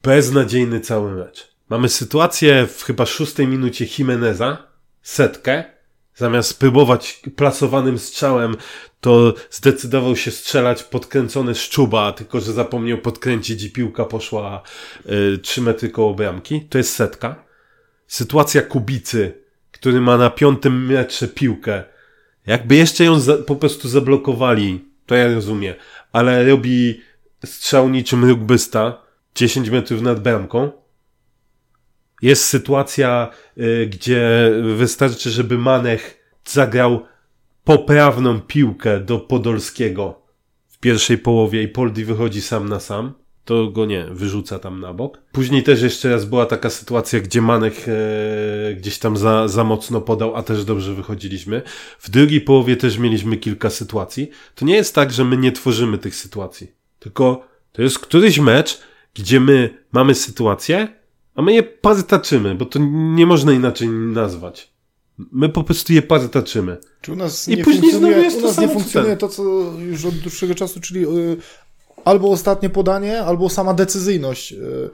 [0.03, 1.47] beznadziejny cały mecz.
[1.69, 4.67] Mamy sytuację w chyba szóstej minucie Jimeneza,
[5.01, 5.63] setkę,
[6.15, 8.55] zamiast spróbować plasowanym strzałem,
[9.01, 14.63] to zdecydował się strzelać podkręcony szczuba, tylko że zapomniał podkręcić i piłka poszła
[15.35, 16.61] y, 3 metry koło bramki.
[16.61, 17.43] To jest setka.
[18.07, 19.46] Sytuacja Kubicy,
[19.79, 21.83] który ma na piątym metrze piłkę.
[22.45, 25.75] Jakby jeszcze ją za, po prostu zablokowali, to ja rozumiem,
[26.11, 27.01] ale robi
[27.45, 29.01] strzał niczym rugbysta,
[29.35, 30.71] 10 metrów nad bramką.
[32.21, 37.05] Jest sytuacja, y, gdzie wystarczy, żeby Manech zagrał
[37.63, 40.21] poprawną piłkę do Podolskiego
[40.67, 43.13] w pierwszej połowie i Poldi wychodzi sam na sam.
[43.47, 45.21] To go nie, wyrzuca tam na bok.
[45.31, 50.01] Później też jeszcze raz była taka sytuacja, gdzie Manech e, gdzieś tam za, za mocno
[50.01, 51.61] podał, a też dobrze wychodziliśmy.
[51.99, 54.29] W drugiej połowie też mieliśmy kilka sytuacji.
[54.55, 56.71] To nie jest tak, że my nie tworzymy tych sytuacji.
[56.99, 58.79] Tylko to jest któryś mecz,
[59.13, 60.87] gdzie my mamy sytuację,
[61.35, 62.79] a my je parytaczymy, bo to
[63.15, 64.71] nie można inaczej nazwać.
[65.17, 66.77] My po prostu je parytaczymy.
[67.01, 69.17] Czy u nas I nie później znowu funkcjonuje, jest u to nas samo, nie funkcjonuje
[69.17, 69.19] ten.
[69.19, 69.43] to, co
[69.79, 71.37] już od dłuższego czasu, czyli y,
[72.05, 74.51] albo ostatnie podanie, albo sama decyzyjność.
[74.53, 74.89] y,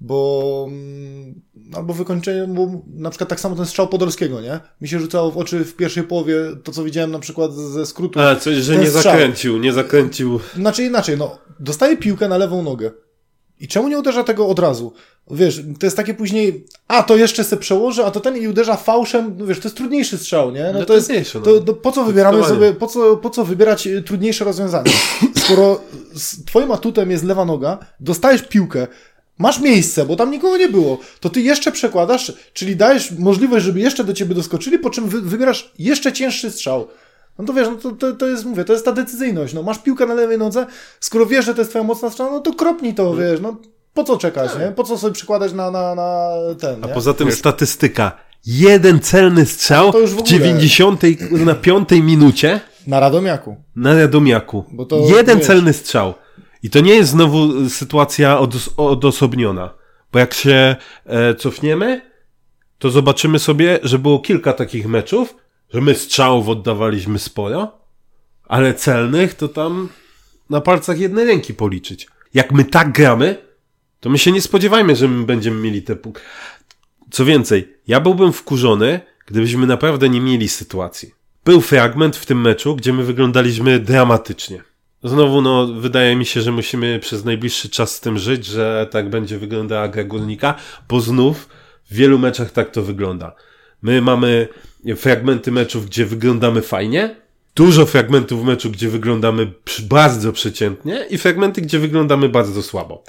[0.00, 1.40] Bo mm,
[1.74, 4.60] albo wykończenie, bo na przykład tak samo ten strzał Podolskiego, nie?
[4.80, 8.20] Mi się rzucało w oczy w pierwszej połowie to, co widziałem na przykład ze skrótu.
[8.20, 9.02] A, coś, że Ten nie strzał.
[9.02, 10.40] zakręcił, nie zakręcił.
[10.54, 12.90] Znaczy inaczej, no, dostaje piłkę na lewą nogę.
[13.60, 14.92] I czemu nie uderza tego od razu?
[15.30, 18.76] Wiesz, to jest takie później, a to jeszcze se przełoży, a to ten i uderza
[18.76, 20.70] fałszem, no wiesz, to jest trudniejszy strzał, nie?
[20.72, 21.40] No, No to jest, no.
[21.60, 24.90] to, po co wybieramy sobie, po co, po co wybierać y, trudniejsze rozwiązanie?
[25.44, 25.80] Skoro
[26.14, 28.86] z twoim atutem jest lewa noga, dostajesz piłkę,
[29.38, 33.80] masz miejsce, bo tam nikogo nie było, to ty jeszcze przekładasz, czyli dajesz możliwość, żeby
[33.80, 36.88] jeszcze do ciebie doskoczyli, po czym wy, wybierasz jeszcze cięższy strzał.
[37.38, 39.54] No to wiesz, no to, to, to jest, mówię, to jest ta decyzyjność.
[39.54, 40.66] No masz piłkę na lewej nodze,
[41.00, 43.56] skoro wiesz, że to jest twoja mocna strona, no to kropnij to, wiesz, no
[43.94, 44.72] po co czekać, nie?
[44.72, 46.30] Po co sobie przykładać na, na, na
[46.60, 46.94] ten, A nie?
[46.94, 48.12] poza tym statystyka.
[48.46, 50.30] Jeden celny strzał To już w w ogóle.
[50.30, 53.56] 95 minucie Na Radomiaku.
[53.76, 54.64] na Radomiaku.
[54.88, 56.14] To, Jeden wiesz- celny strzał.
[56.62, 59.74] I to nie jest znowu sytuacja odos odosobniona.
[60.12, 62.00] Bo jak się e, cofniemy,
[62.78, 65.34] to zobaczymy sobie, że było kilka takich meczów,
[65.74, 67.72] że my strzałów oddawaliśmy sporo,
[68.48, 69.88] ale celnych to tam
[70.50, 72.06] na palcach jednej ręki policzyć.
[72.34, 73.36] Jak my tak gramy,
[74.00, 75.96] to my się nie spodziewajmy, że my będziemy mieli te.
[77.10, 81.23] Co więcej, ja byłbym wkurzony, gdybyśmy naprawdę nie mieli sytuacji.
[81.44, 84.62] Był fragment w tym meczu, gdzie my wyglądaliśmy dramatycznie.
[85.02, 89.10] Znowu, no, wydaje mi się, że musimy przez najbliższy czas z tym żyć, że tak
[89.10, 90.56] będzie wyglądała gra
[90.88, 91.48] bo znów
[91.90, 93.34] w wielu meczach tak to wygląda.
[93.82, 94.48] My mamy
[94.96, 97.16] fragmenty meczów, gdzie wyglądamy fajnie,
[97.54, 99.52] dużo fragmentów meczu, gdzie wyglądamy
[99.82, 103.04] bardzo przeciętnie i fragmenty, gdzie wyglądamy bardzo słabo.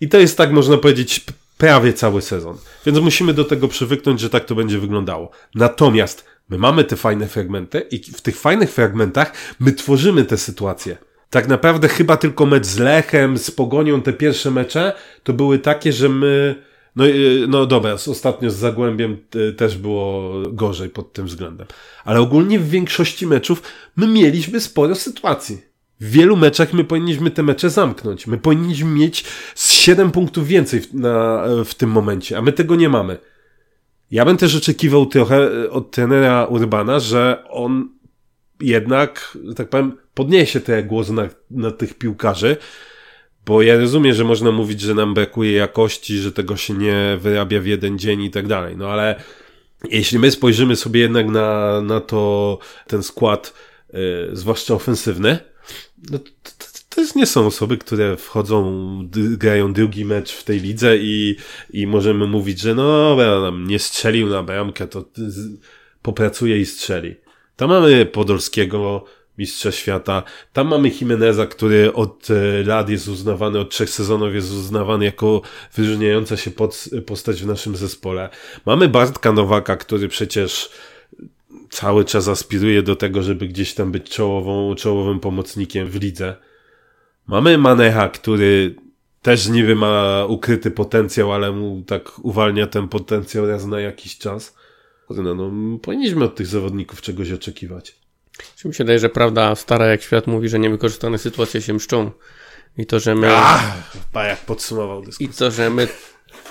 [0.00, 1.24] I to jest tak, można powiedzieć,
[1.58, 2.58] prawie cały sezon.
[2.86, 5.30] Więc musimy do tego przywyknąć, że tak to będzie wyglądało.
[5.54, 10.96] Natomiast My mamy te fajne fragmenty i w tych fajnych fragmentach my tworzymy te sytuacje.
[11.30, 15.92] Tak naprawdę chyba tylko mecz z Lechem, z Pogonią, te pierwsze mecze, to były takie,
[15.92, 16.62] że my,
[16.96, 21.66] no, y, no dobra, ostatnio z Zagłębiem y, też było gorzej pod tym względem.
[22.04, 23.62] Ale ogólnie w większości meczów
[23.96, 25.70] my mieliśmy sporo sytuacji.
[26.00, 28.26] W wielu meczach my powinniśmy te mecze zamknąć.
[28.26, 32.76] My powinniśmy mieć z 7 punktów więcej w, na, w tym momencie, a my tego
[32.76, 33.18] nie mamy.
[34.10, 37.88] Ja bym też oczekiwał trochę e, od trenera Urbana, że on
[38.60, 42.56] jednak, że tak powiem, podniesie te głosy na, na tych piłkarzy,
[43.46, 47.60] bo ja rozumiem, że można mówić, że nam brakuje jakości, że tego się nie wyrabia
[47.60, 49.22] w jeden dzień i tak dalej, no ale
[49.90, 53.54] jeśli my spojrzymy sobie jednak na, na to, ten skład,
[53.92, 54.00] yy,
[54.32, 55.38] zwłaszcza ofensywny,
[56.10, 56.49] no to,
[56.96, 58.62] jest nie są osoby, które wchodzą,
[59.14, 61.36] grają drugi mecz w tej lidze i,
[61.70, 65.04] i możemy mówić, że no dobra, nie strzelił na bramkę, to
[66.02, 67.14] popracuje i strzeli.
[67.56, 69.04] Tam mamy Podolskiego,
[69.38, 70.22] mistrza świata.
[70.52, 75.42] Tam mamy Jimeneza, który od e, lat jest uznawany, od trzech sezonów jest uznawany jako
[75.74, 78.28] wyróżniająca się pod, postać w naszym zespole.
[78.66, 80.70] Mamy Bartka Nowaka, który przecież
[81.70, 86.36] cały czas aspiruje do tego, żeby gdzieś tam być czołową, czołowym pomocnikiem w lidze.
[87.30, 88.74] Mamy Manecha, który
[89.22, 94.54] też niby ma ukryty potencjał, ale mu tak uwalnia ten potencjał raz na jakiś czas.
[95.10, 97.96] No, no, powinniśmy od tych zawodników czegoś oczekiwać.
[98.56, 102.10] Czy mi się wydaje, że prawda stara jak świat mówi, że niewykorzystane sytuacje się mszczą.
[102.78, 103.28] I to, że my...
[103.36, 105.26] Ach, jak podsumował dyskusję.
[105.26, 105.88] I to, że my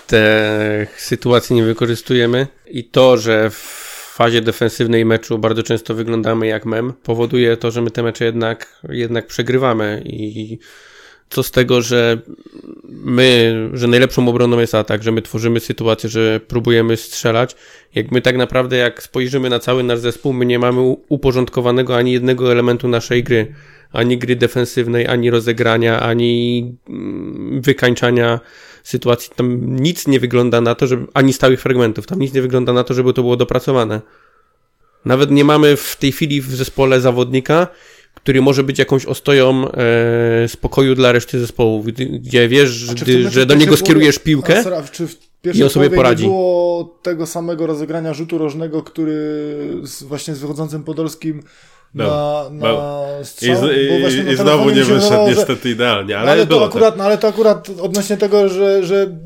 [0.07, 3.88] te sytuacje nie wykorzystujemy i to, że w
[4.19, 8.82] fazie defensywnej meczu bardzo często wyglądamy jak mem, powoduje to, że my te mecze jednak,
[8.89, 10.60] jednak przegrywamy i
[11.29, 12.17] co z tego, że
[12.89, 17.55] my, że najlepszą obroną jest atak, że my tworzymy sytuację, że próbujemy strzelać.
[17.95, 22.12] Jak my tak naprawdę, jak spojrzymy na cały nasz zespół, my nie mamy uporządkowanego ani
[22.12, 23.53] jednego elementu naszej gry.
[23.91, 28.39] Ani gry defensywnej, ani rozegrania, ani mm, wykańczania
[28.83, 29.31] sytuacji.
[29.35, 32.83] Tam nic nie wygląda na to, żeby, ani stałych fragmentów, tam nic nie wygląda na
[32.83, 34.01] to, żeby to było dopracowane.
[35.05, 37.67] Nawet nie mamy w tej chwili w zespole zawodnika,
[38.15, 41.83] który może być jakąś ostoją e, spokoju dla reszty zespołu,
[42.19, 46.23] gdzie wiesz, gdy, że do niego skierujesz piłkę a, czy w i on sobie poradzi.
[46.23, 49.13] Nie było tego samego rozegrania rzutu rożnego, który
[49.83, 51.43] z, właśnie z wychodzącym Podolskim
[51.93, 52.73] na, na
[53.23, 53.67] strzał.
[53.71, 57.28] I, i, i znowu nie wyszedł niestety idealnie, ale, ale to akurat, no, ale to
[57.28, 59.17] akurat odnośnie tego, że, że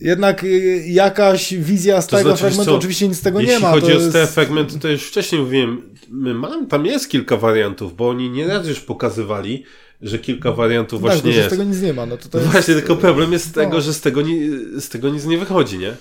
[0.00, 3.46] jednak y, jakaś wizja z to tego znaczy, fragmentu, co, oczywiście nic z tego nie
[3.46, 3.52] ma.
[3.52, 4.12] Jeśli chodzi o jest...
[4.12, 8.80] te fragmenty, to już wcześniej mówiłem, mam, tam jest kilka wariantów, bo oni nieraz już
[8.80, 9.64] pokazywali,
[10.02, 11.46] że kilka wariantów tak, właśnie jest.
[11.46, 12.06] z tego nic nie ma.
[12.06, 12.50] No to, to jest...
[12.50, 13.80] Właśnie, tylko problem jest z tego, no.
[13.80, 14.38] że z tego, nie,
[14.80, 15.92] z tego nic nie wychodzi, nie?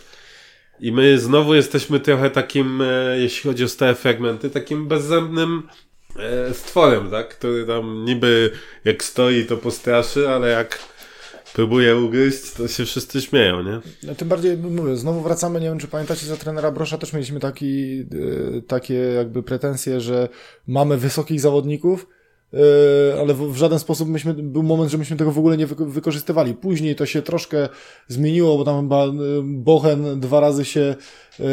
[0.79, 5.63] I my znowu jesteśmy trochę takim, e, jeśli chodzi o stałe fragmenty, takim bezzębnym
[6.19, 7.29] e, stworem, tak?
[7.29, 8.51] Który tam niby
[8.86, 10.79] jak stoi to postraszy, ale jak
[11.53, 13.79] próbuje ugryźć, to się wszyscy śmieją, nie?
[14.03, 17.39] No, tym bardziej, mówię, znowu wracamy, nie wiem czy pamiętacie, za trenera Brosza też mieliśmy
[17.39, 17.99] taki,
[18.57, 20.29] e, takie jakby pretensje, że
[20.67, 22.07] mamy wysokich zawodników,
[23.19, 26.53] ale w żaden sposób myśmy, był moment, że myśmy tego w ogóle nie wykorzystywali.
[26.53, 27.69] Później to się troszkę
[28.07, 29.11] zmieniło, bo tam chyba e,
[29.43, 30.95] Bochen dwa razy się
[31.39, 31.43] e,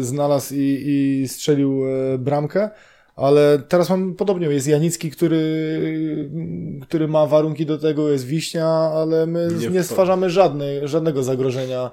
[0.00, 1.82] znalazł i, i strzelił
[2.18, 2.70] bramkę.
[3.16, 4.46] Ale teraz mam podobnie.
[4.46, 6.30] Jest Janicki, który,
[6.82, 11.90] który ma warunki do tego, jest Wiśnia, ale my nie, nie stwarzamy żadnej, żadnego zagrożenia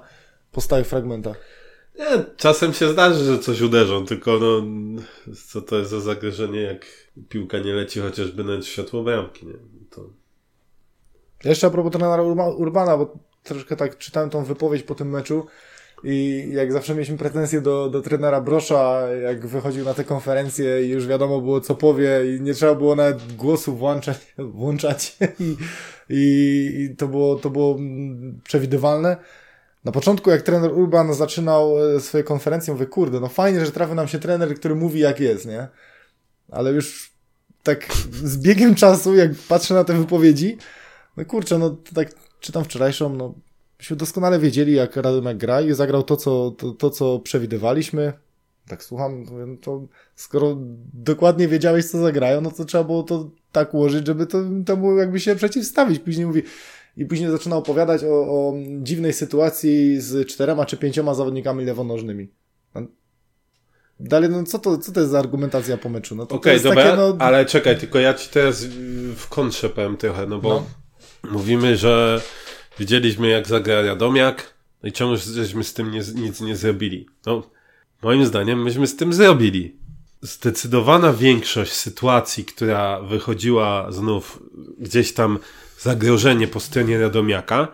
[0.52, 1.40] po stałych fragmentach.
[1.98, 4.62] Nie, czasem się zdarzy, że coś uderzą, tylko no,
[5.46, 6.86] co to jest za zagrożenie, jak
[7.28, 9.54] piłka nie leci chociażby na światło bramki, nie?
[9.90, 10.10] To...
[11.44, 12.22] Jeszcze a propos trenera
[12.56, 15.46] Urbana, bo troszkę tak czytałem tą wypowiedź po tym meczu
[16.04, 20.88] i jak zawsze mieliśmy pretensje do, do trenera Brosza, jak wychodził na te konferencje i
[20.88, 25.56] już wiadomo było co powie i nie trzeba było nawet głosu włączać, włączać i,
[26.10, 27.78] i, i to, było, to było
[28.44, 29.16] przewidywalne.
[29.84, 33.94] Na początku, jak trener Urban zaczynał e, swoje konferencje, mówię, kurde, no fajnie, że trafił
[33.94, 35.68] nam się trener, który mówi jak jest, nie?
[36.54, 37.12] Ale już
[37.62, 37.92] tak
[38.24, 40.56] z biegiem czasu, jak patrzę na te wypowiedzi,
[41.16, 43.34] no kurczę, no tak czytam wczorajszą, no
[43.78, 48.12] myśmy doskonale wiedzieli, jak Radomek gra i zagrał to, co, to, to, co przewidywaliśmy.
[48.68, 50.56] Tak słucham, no to skoro
[50.92, 55.20] dokładnie wiedziałeś, co zagrają, no to trzeba było to tak ułożyć, żeby to, temu jakby
[55.20, 55.98] się przeciwstawić.
[55.98, 56.42] Później mówi,
[56.96, 62.28] i później zaczyna opowiadać o, o dziwnej sytuacji z czterema czy pięcioma zawodnikami lewonożnymi.
[64.00, 66.16] Dalej, no co to, co to jest za argumentacja po meczu?
[66.16, 67.16] No to, okay, dobra, takie, no...
[67.18, 68.64] ale czekaj, tylko ja ci teraz
[69.16, 70.64] w kontrze powiem trochę, no bo
[71.24, 71.30] no.
[71.30, 72.20] mówimy, że
[72.78, 77.06] widzieliśmy jak zagra Radomiak, no i czemu żeśmy z tym nie, nic nie zrobili?
[77.26, 77.42] No,
[78.02, 79.76] moim zdaniem myśmy z tym zrobili.
[80.22, 84.42] zdecydowana większość sytuacji, która wychodziła znów
[84.78, 85.38] gdzieś tam
[85.78, 87.68] zagrożenie po stronie Radomiaka,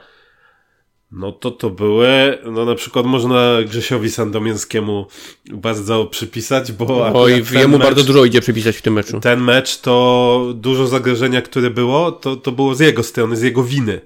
[1.13, 5.07] no to to były, no na przykład można Grzesiowi Sandomierskiemu
[5.53, 7.13] bardzo przypisać, bo...
[7.23, 9.21] Oj, jemu mecz- bardzo dużo idzie przypisać w tym meczu.
[9.21, 13.65] Ten mecz to dużo zagrożenia, które było, to, to było z jego strony, z jego
[13.65, 14.01] winy,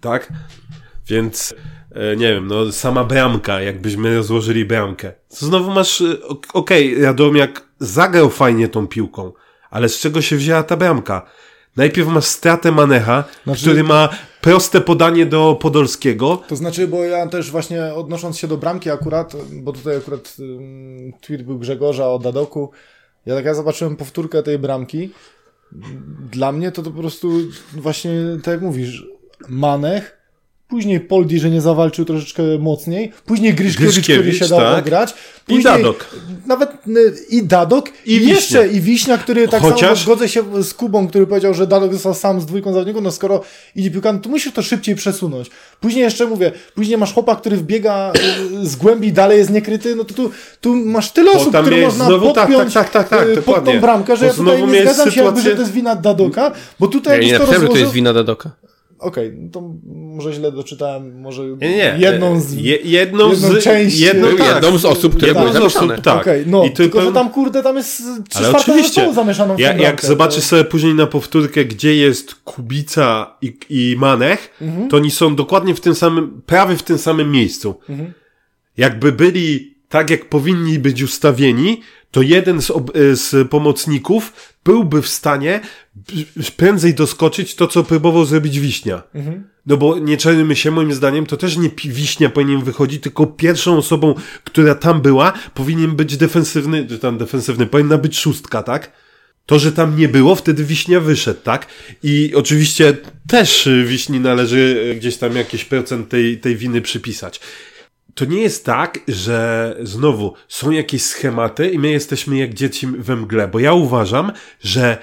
[0.00, 0.32] tak?
[1.08, 1.54] Więc
[1.94, 5.12] e, nie wiem, no sama bramka, jakbyśmy rozłożyli bramkę.
[5.40, 9.32] To znowu masz, e, ok- okej, Radomiak zagrał fajnie tą piłką,
[9.70, 11.26] ale z czego się wzięła ta bramka?
[11.76, 14.08] Najpierw masz stratę Manecha, Znaczy- który ma
[14.42, 19.32] proste podanie do Podolskiego, To znaczy, bo ja też właśnie odnosząc się do bramki akurat,
[19.52, 22.70] bo tutaj akurat ym, tweet był Grzegorza o Dadoku,
[23.26, 25.10] ja tak ja zobaczyłem powtórkę tej bramki.
[26.30, 27.30] Dla mnie to, to po prostu
[27.72, 28.12] właśnie,
[28.44, 29.06] tak jak mówisz,
[29.48, 30.21] Manech,
[30.72, 34.78] później Poldi, że nie zawalczył troszeczkę mocniej, później Gryszkiewicz, który się dał tak.
[34.78, 35.14] ograć, I
[35.46, 36.06] później Dadok.
[36.46, 40.62] Nawet y, i Dadok, I i, jeszcze i Wiśnia, który tak samo Chociaż- zgodzę się
[40.62, 43.42] z Kubą, który powiedział, że Dadok został sam z dwójką zawodników, no skoro
[43.76, 45.50] idzie piłka, no to musisz to szybciej przesunąć.
[45.80, 48.12] Później jeszcze mówię, później masz chłopak, który wbiega
[48.62, 50.30] y, z głębi dalej jest niekryty, no to tu,
[50.60, 53.28] tu masz tyle Bo osób, które jest można znowu- tak, podpiąć tak, tak, tak, tak,
[53.38, 55.72] y, pod tą bramkę, że ja tutaj nie zgadzam się, jakby, że sytuację- to jest
[55.72, 57.82] wina Dadoka, bo tutaj nie jakbyś to że to rozłożył...
[57.84, 58.50] jest wina Dadoka.
[59.02, 61.96] Okej, no to może źle doczytałem, może Nie, nie.
[61.98, 62.52] jedną z...
[62.52, 64.54] Je, jedną, jedną z, część- jedną, tak.
[64.62, 66.02] jedną z osób, które Jedną były osób, zamieszane.
[66.02, 66.20] tak.
[66.20, 69.58] Okej, no, I ty tylko, że peł- tam kurde, tam jest trzy czwarte zamieszaną w
[69.58, 74.56] Ja, jak bramkę, zobaczysz to- sobie później na powtórkę, gdzie jest Kubica i, i Manech,
[74.60, 74.88] Mhm.
[74.88, 77.74] to oni są dokładnie w tym samym, prawie w tym samym miejscu.
[77.88, 78.12] Mhm.
[78.76, 85.02] Jakby byli tak, jak powinni być ustawieni, to jeden z, ob, e, z pomocników byłby
[85.02, 85.60] w stanie
[86.56, 89.02] prędzej doskoczyć to, co próbował zrobić Wiśnia.
[89.14, 89.44] Mhm.
[89.66, 93.76] No bo nie czarujmy się, moim zdaniem, to też nie Wiśnia powinien wychodzić, tylko pierwszą
[93.76, 98.92] osobą, która tam była, powinien być defensywny, czy tam defensywny, powinna być szóstka, tak?
[99.46, 101.66] To, że tam nie było, wtedy Wiśnia wyszedł, tak?
[102.02, 102.96] I oczywiście
[103.28, 107.40] też y, Wiśni należy y, gdzieś tam jakiś procent tej, tej winy przypisać.
[108.14, 113.16] To nie jest tak, że znowu są jakieś schematy i my jesteśmy jak dzieci we
[113.16, 114.98] mgle, bo ja uważam, że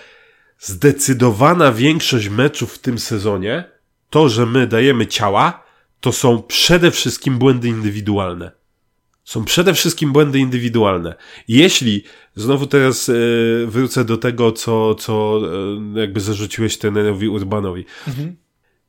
[0.60, 3.63] zdecydowana większość meczów w tym sezonie,
[4.10, 5.63] to, że my dajemy ciała,
[6.00, 8.52] to są przede wszystkim błędy indywidualne.
[9.24, 11.15] Są przede wszystkim błędy indywidualne.
[11.48, 12.04] Jeśli,
[12.36, 13.13] znowu teraz e,
[13.65, 15.41] wrócę do tego, co, co
[15.95, 17.86] e, jakby zarzuciłeś trenerowi Urbanowi.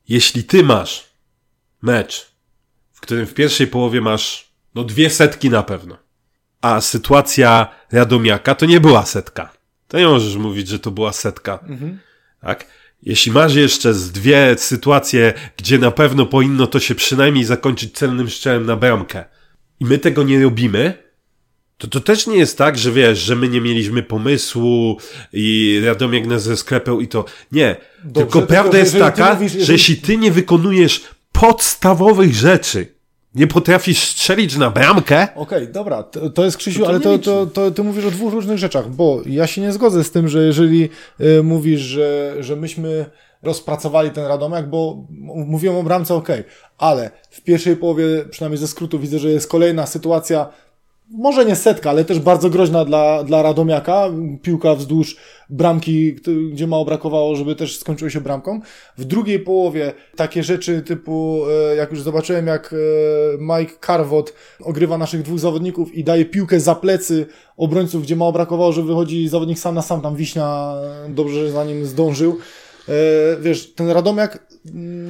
[0.09, 1.09] Jeśli ty masz
[1.81, 2.30] mecz,
[3.01, 5.97] w którym w pierwszej połowie masz no dwie setki na pewno,
[6.61, 9.53] a sytuacja Radomiaka to nie była setka.
[9.87, 11.59] To nie możesz mówić, że to była setka.
[12.41, 12.67] Tak?
[13.03, 18.29] Jeśli masz jeszcze z dwie sytuacje, gdzie na pewno powinno to się przynajmniej zakończyć celnym
[18.29, 19.25] strzałem na bramkę
[19.79, 20.93] i my tego nie robimy,
[21.77, 24.97] to to też nie jest tak, że wiesz, że my nie mieliśmy pomysłu
[25.33, 27.25] i Radomiak nas zesklepiał i to.
[27.51, 27.75] Nie.
[28.03, 33.01] Dobrze, tylko prawda że jest taka, mówisz- że jeżeli- jeśli ty nie wykonujesz podstawowych rzeczy,
[33.35, 37.19] nie potrafisz strzelić na bramkę, Okej, dobra, to, to jest Krzysiu, To to ale to,
[37.19, 40.27] to, to ty mówisz o dwóch różnych rzeczach, bo ja się nie zgodzę z tym,
[40.27, 40.89] że jeżeli
[41.21, 43.05] y, mówisz, że, że myśmy
[43.43, 46.43] rozpracowali ten Radomiak, bo mówiłem o bramce, okej,
[46.77, 50.49] ale w pierwszej połowie, przynajmniej ze skrótu, widzę, że jest kolejna sytuacja,
[51.11, 54.09] może nie setka, ale też bardzo groźna dla, dla Radomiaka.
[54.41, 55.17] Piłka wzdłuż
[55.49, 56.15] bramki,
[56.51, 58.59] gdzie mało brakowało, żeby też skończyło się bramką.
[58.97, 62.77] W drugiej połowie takie rzeczy typu, e, jak już zobaczyłem, jak e,
[63.39, 67.25] Mike Carvot ogrywa naszych dwóch zawodników i daje piłkę za plecy
[67.57, 70.75] obrońców, gdzie mało brakowało, że wychodzi zawodnik sam na sam, tam Wiśnia
[71.09, 72.37] dobrze, za nim zdążył.
[72.89, 72.91] E,
[73.41, 74.50] Wiesz, ten Radomiak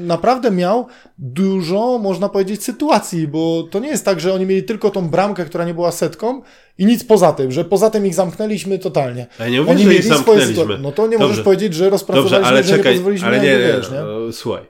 [0.06, 0.88] naprawdę miał
[1.18, 5.46] dużo, można powiedzieć, sytuacji, bo to nie jest tak, że oni mieli tylko tą bramkę,
[5.46, 6.42] która nie była setką
[6.78, 9.28] i nic poza tym, że poza tym ich zamknęliśmy totalnie.
[9.40, 10.78] Ja nie mówię, oni że ich zamknęliśmy.
[10.78, 11.28] No to nie Dobrze.
[11.28, 13.74] możesz powiedzieć, że rozpracowaliśmy, Dobrze, ale że nie czekaj, pozwoliliśmy ale na nie, jakby, nie,
[13.74, 14.34] wiesz, nie?
[14.34, 14.64] słuchaj.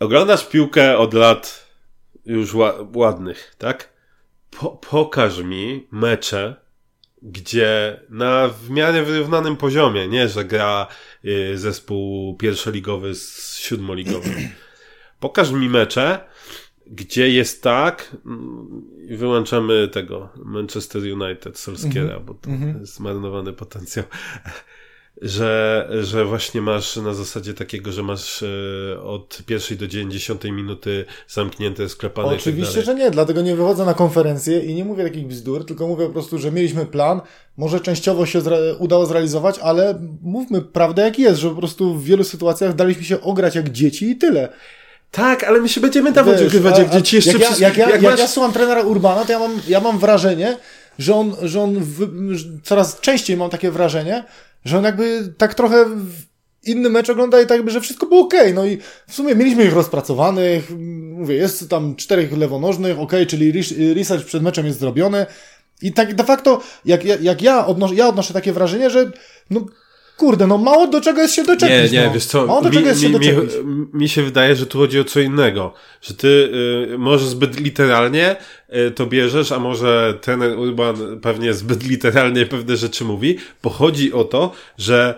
[0.00, 1.66] Oglądasz piłkę od lat
[2.26, 3.88] już ła- ładnych, tak?
[4.60, 6.56] Po, pokaż mi mecze,
[7.22, 10.86] gdzie na w miarę wyrównanym poziomie, nie, że gra
[11.54, 14.34] zespół pierwszoligowy z siódmoligowym.
[15.20, 16.20] Pokaż mi mecze,
[16.86, 24.04] gdzie jest tak, mm, wyłączamy tego Manchester United, Solskiera, bo to jest zmarnowany potencjał,
[25.22, 31.04] że, że właśnie masz na zasadzie takiego, że masz e, od pierwszej do 90 minuty
[31.28, 32.98] zamknięte, sklepane Oczywiście, tak dalej.
[33.00, 36.12] że nie, dlatego nie wychodzę na konferencję i nie mówię takich bzdur, tylko mówię po
[36.12, 37.20] prostu, że mieliśmy plan,
[37.56, 42.04] może częściowo się zre udało zrealizować, ale mówmy prawdę jak jest, że po prostu w
[42.04, 44.48] wielu sytuacjach daliśmy się ograć jak dzieci i tyle.
[45.10, 47.90] Tak, ale my się będziemy dawać ogrywać jak dzieci jeszcze jak, ja, przez- jak, ja,
[47.90, 50.56] jak, masz- ja słucham trenera Urbana, to ja mam, ja mam wrażenie,
[50.98, 52.08] że on, że on w,
[52.62, 54.24] coraz częściej mam takie wrażenie,
[54.64, 55.86] że on jakby tak trochę
[56.62, 58.34] inny mecz ogląda i tak jakby, że wszystko było ok.
[58.54, 60.70] No i w sumie mieliśmy ich rozpracowanych,
[61.12, 63.52] mówię, jest tam czterech lewonożnych, ok, czyli
[63.94, 65.26] research przed meczem jest zrobiony.
[65.82, 69.10] I tak de facto, jak, jak, jak ja, odnoszę, ja odnoszę takie wrażenie, że
[69.50, 69.66] no
[70.16, 71.92] kurde, no mało do czego jest się doczepić.
[71.92, 72.14] Nie, nie, no.
[72.14, 73.54] wiesz co, mało do mi, czego jest mi, się doczepić.
[73.64, 75.74] mi, mi się wydaje, że tu chodzi o co innego.
[76.02, 76.50] Że ty
[76.94, 78.36] y, może zbyt literalnie
[78.88, 84.12] y, to bierzesz, a może ten Urban pewnie zbyt literalnie pewne rzeczy mówi, bo chodzi
[84.12, 85.14] o to, że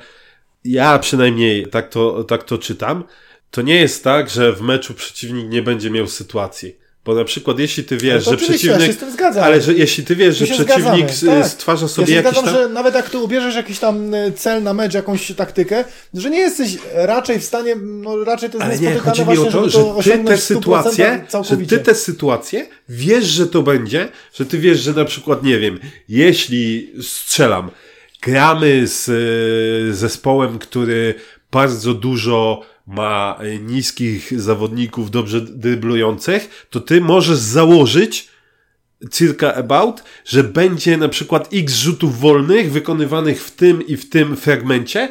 [0.65, 3.05] ja przynajmniej tak to, tak to czytam,
[3.51, 6.86] to nie jest tak, że w meczu przeciwnik nie będzie miał sytuacji.
[7.07, 8.81] Bo na przykład jeśli ty wiesz, że przeciwnik.
[8.81, 9.45] Ja się z tym zgadzam.
[9.45, 11.51] Ale że jeśli ty wiesz, że przeciwnik zgadzamy, tak.
[11.51, 12.69] stwarza sobie ja się jakiś zgadzam, tam.
[12.69, 15.85] że nawet jak ty ubierzesz jakiś tam e, cel na mecz, jakąś taktykę,
[16.15, 19.49] że nie jesteś raczej w stanie, no raczej to jest Ale nie, chodzi mi właśnie,
[19.49, 19.69] o to,
[20.03, 24.09] żeby że ty te w 100% sytuacje, że ty te sytuacje wiesz, że to będzie,
[24.35, 25.79] że ty wiesz, że na przykład, nie wiem,
[26.09, 27.71] jeśli strzelam,
[28.23, 31.15] gramy z e, zespołem, który
[31.51, 38.29] bardzo dużo ma e, niskich zawodników dobrze dryblujących, to ty możesz założyć
[39.13, 44.37] circa about, że będzie na przykład x rzutów wolnych wykonywanych w tym i w tym
[44.37, 45.09] fragmencie,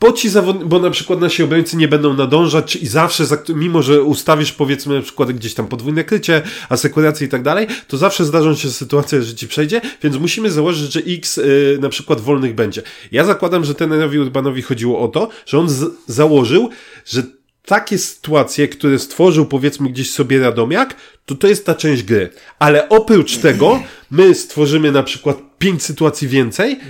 [0.00, 0.64] bo ci zawod...
[0.64, 3.38] bo na przykład nasi obrońcy nie będą nadążać i zawsze, za...
[3.48, 7.96] mimo że ustawisz powiedzmy na przykład gdzieś tam podwójne krycie, asekuracje i tak dalej, to
[7.96, 12.20] zawsze zdarzą się sytuacje, że ci przejdzie, więc musimy założyć, że x yy, na przykład
[12.20, 12.82] wolnych będzie.
[13.12, 15.68] Ja zakładam, że tenerowi Urbanowi chodziło o to, że on
[16.06, 16.70] założył,
[17.06, 17.22] że
[17.68, 20.96] takie sytuacje, które stworzył powiedzmy gdzieś sobie Radomiak,
[21.26, 22.30] to to jest ta część gry.
[22.58, 26.80] Ale oprócz tego my stworzymy na przykład pięć sytuacji więcej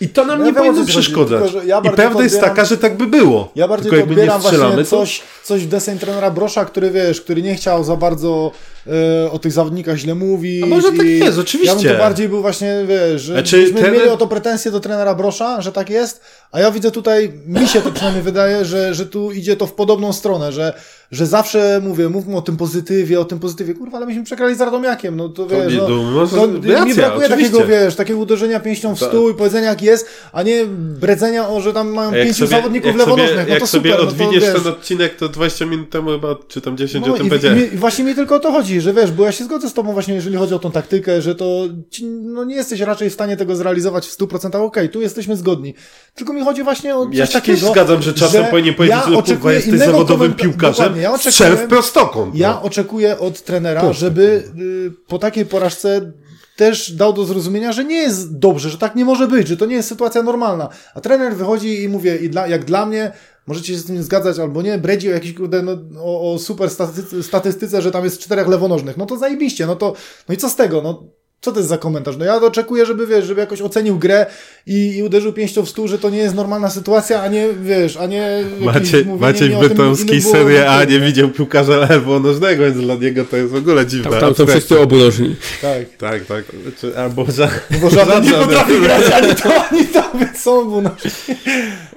[0.00, 2.76] i to nam Ja nie wiem, powinno chodzi, że ja I prawda jest taka, że
[2.76, 3.52] tak by było.
[3.54, 4.90] Ja bardziej Tylko jakby nie strzelamy, właśnie to...
[4.90, 8.52] coś, coś w deseń trenera Brosza, który wiesz, który nie chciał za bardzo
[8.86, 10.62] e, o tych zawodnikach źle mówić.
[10.62, 11.76] A może tak jest, oczywiście.
[11.76, 14.80] Ja bym to bardziej był właśnie, wiesz, że Znaczy, trener- mieli o to pretensje do
[14.80, 16.20] trenera Brosza, że tak jest,
[16.52, 19.72] a ja widzę tutaj, mi się to przynajmniej wydaje, że, że tu idzie to w
[19.72, 20.74] podobną stronę, że,
[21.10, 24.60] że zawsze mówię, mówmy o tym pozytywie, o tym pozytywie, kurwa, ale myśmy przegrali z
[24.60, 27.52] Radomiakiem, no to wiesz, nie, no, no, może- to racja, mi brakuje oczywiście.
[27.52, 30.64] takiego, wiesz, takiego uderzenia pięścią w stół i powiedzenia jak jest, a nie
[31.00, 33.66] bredzenia o, że tam mają jak pięciu sobie, zawodników jak sobie, lewonożnych, no jak to
[33.66, 36.76] sobie super, no to odwiniesz wiesz, ten odcinek, to 20 minut temu chyba, czy tam
[36.76, 37.58] 10 no o tym powiedziałem.
[37.58, 39.74] i, I właśnie mi tylko o to chodzi, że wiesz, bo ja się zgodzę z
[39.74, 43.12] tobą właśnie, jeżeli chodzi o tą taktykę, że to ci, no nie jesteś raczej w
[43.12, 45.74] stanie tego zrealizować w 100%, okej, tu jesteśmy zgodni.
[46.14, 48.98] Tylko mi chodzi właśnie o coś Ja się takiego, też zgadzam, że czasem powinien powiedzieć,
[48.98, 52.34] że kurwa oczekuję jesteś zawodowym piłkarzem, Dokładnie, ja strzel w oczekuję, prostokąt.
[52.34, 52.62] ja no.
[52.62, 56.12] oczekuję od trenera, żeby y, po takiej porażce
[56.56, 59.66] też dał do zrozumienia, że nie jest dobrze, że tak nie może być, że to
[59.66, 60.68] nie jest sytuacja normalna.
[60.94, 63.12] A trener wychodzi i mówię, i dla, jak dla mnie,
[63.46, 66.70] możecie się z tym zgadzać albo nie, bredzi o jakiś kurde, no, o, o super
[66.70, 68.96] statystyce, statystyce, że tam jest czterech lewonożnych.
[68.96, 69.92] No to zajebiście, no to,
[70.28, 71.04] no i co z tego, no
[71.40, 72.16] co to jest za komentarz?
[72.16, 74.26] No ja oczekuję, żeby, wiesz, żeby jakoś ocenił grę
[74.66, 77.96] i, i uderzył pięścią w stół, że to nie jest normalna sytuacja, a nie, wiesz,
[77.96, 81.00] a nie jakieś Maciej, mówienie Maciej mi o tym Bytomski innym było Serie A nie
[81.00, 84.10] widział piłkarza lewonożnego, więc dla niego to jest w ogóle dziwne.
[84.10, 85.36] Tam, tam są wszyscy obunożni.
[85.62, 85.96] Tak.
[85.98, 86.44] Tak, tak.
[86.62, 87.50] Znaczy, albo za...
[87.82, 90.90] Bo żaden nie potrafi grać ani to, ani to, więc są no.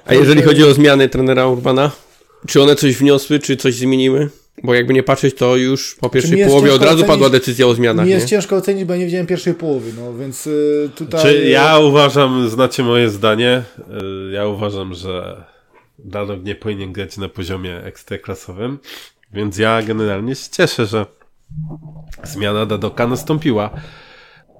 [0.06, 1.90] A jeżeli chodzi o zmiany trenera Urbana,
[2.46, 4.30] czy one coś wniosły, czy coś zmieniły?
[4.64, 7.74] Bo jakby nie patrzeć, to już po pierwszej połowie od razu ocenić- padła decyzja o
[7.74, 8.04] zmianach.
[8.06, 8.14] Mi Nie?
[8.14, 11.22] jest ciężko ocenić, bo ja nie widziałem pierwszej połowy, no więc y, tutaj...
[11.22, 13.62] Czy ja uważam, znacie moje zdanie,
[14.28, 15.44] y, ja uważam, że
[15.98, 18.78] Danok nie powinien grać na poziomie ekstraklasowym,
[19.32, 21.06] więc ja generalnie się cieszę, że
[22.24, 23.70] zmiana Dadoka nastąpiła.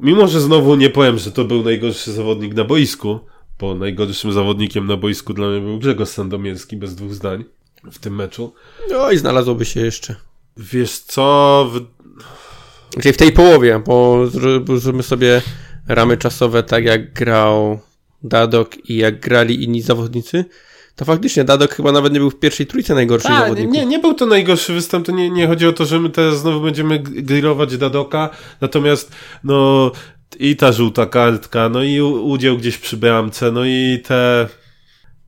[0.00, 3.18] Mimo, że znowu nie powiem, że to był najgorszy zawodnik na boisku,
[3.58, 7.44] bo najgorszym zawodnikiem na boisku dla mnie był Grzegorz Sandomierski, bez dwóch zdań
[7.92, 8.54] w tym meczu.
[8.90, 10.14] No i znalazłoby się jeszcze.
[10.56, 11.80] Wiesz co, w...
[13.00, 14.26] Czyli w tej połowie, bo
[14.76, 15.42] zróbmy sobie
[15.88, 17.80] ramy czasowe tak jak grał
[18.22, 20.44] Dadok i jak grali inni zawodnicy,
[20.96, 23.74] to faktycznie Dadok chyba nawet nie był w pierwszej trójce najgorszych A, zawodników.
[23.74, 26.38] nie, nie był to najgorszy występ, to nie, nie chodzi o to, że my teraz
[26.38, 29.12] znowu będziemy grillować Dadoka, natomiast
[29.44, 29.90] no
[30.38, 34.48] i ta żółta kartka, no i udział gdzieś przy bramce, no i te...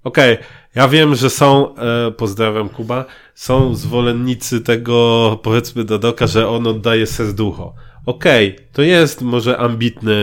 [0.04, 0.38] Okej,
[0.74, 3.04] ja wiem, że są, e, pozdrawiam Kuba,
[3.34, 7.74] są zwolennicy tego, powiedzmy Dadoka, że on oddaje serducho.
[8.06, 10.14] Okej, to jest może ambitny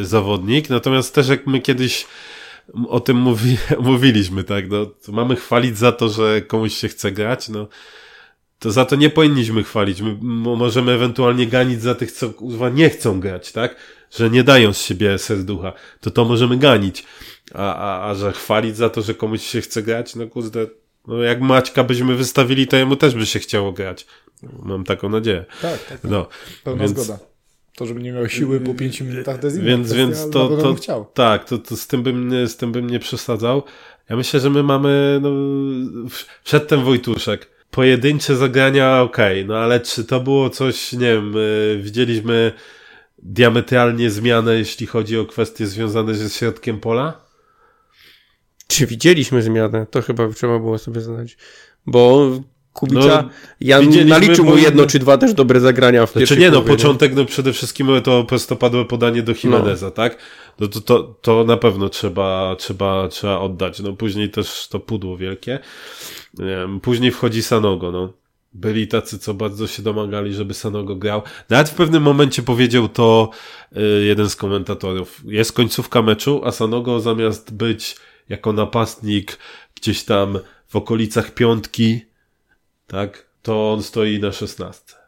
[0.00, 2.06] e, zawodnik, natomiast też jak my kiedyś
[2.88, 7.48] o tym mówi, mówiliśmy, tak, no, mamy chwalić za to, że komuś się chce grać,
[7.48, 7.68] no,
[8.58, 10.00] to za to nie powinniśmy chwalić.
[10.00, 10.16] My
[10.56, 12.32] możemy ewentualnie ganić za tych, co
[12.74, 13.76] nie chcą grać, tak?
[14.16, 15.72] Że nie dają z siebie serducha.
[16.00, 17.04] To to możemy ganić.
[17.54, 20.66] A, a, a że chwalić za to, że komuś się chce grać, no kurde,
[21.06, 24.06] no jak Maćka byśmy wystawili, to jemu też by się chciało grać.
[24.62, 25.44] Mam taką nadzieję.
[25.62, 26.28] Tak, tak, No,
[26.64, 27.18] pełna więc- zgoda.
[27.76, 30.56] To, żeby nie miał siły po 5 minutach, to jest Więc, kwestia, więc to, to
[30.56, 31.06] bym chciał.
[31.14, 33.62] tak, to, to z, tym bym, nie- z tym bym nie przesadzał.
[34.10, 35.30] Ja myślę, że my mamy no,
[36.44, 37.48] przedtem Wojtuszek.
[37.70, 42.52] Pojedyncze zagrania okej, no ale czy to było coś, nie wiem, y, widzieliśmy
[43.22, 47.20] diametralnie zmianę, jeśli chodzi o kwestie związane ze środkiem pola?
[48.70, 49.86] Czy widzieliśmy zmianę?
[49.90, 51.36] To chyba trzeba było sobie zadać.
[51.86, 52.30] Bo
[52.72, 56.50] Kubica, No, ja naliczył mu jedno czy dwa też dobre zagrania w Znaczy pierwszej nie,
[56.50, 60.16] no połowie, początek, no przede wszystkim to prostopadłe podanie do Jimeneza, tak?
[60.60, 63.80] No to, to, to na pewno trzeba, trzeba, trzeba oddać.
[63.80, 65.58] No później też to pudło wielkie.
[66.82, 68.12] Później wchodzi Sanogo, no.
[68.52, 71.22] Byli tacy, co bardzo się domagali, żeby Sanogo grał.
[71.48, 73.30] Nawet w pewnym momencie powiedział to
[73.76, 75.20] y, jeden z komentatorów.
[75.24, 77.96] Jest końcówka meczu, a Sanogo zamiast być
[78.30, 79.38] jako napastnik
[79.74, 82.00] gdzieś tam w okolicach piątki,
[82.86, 85.00] tak, to on stoi na szesnastce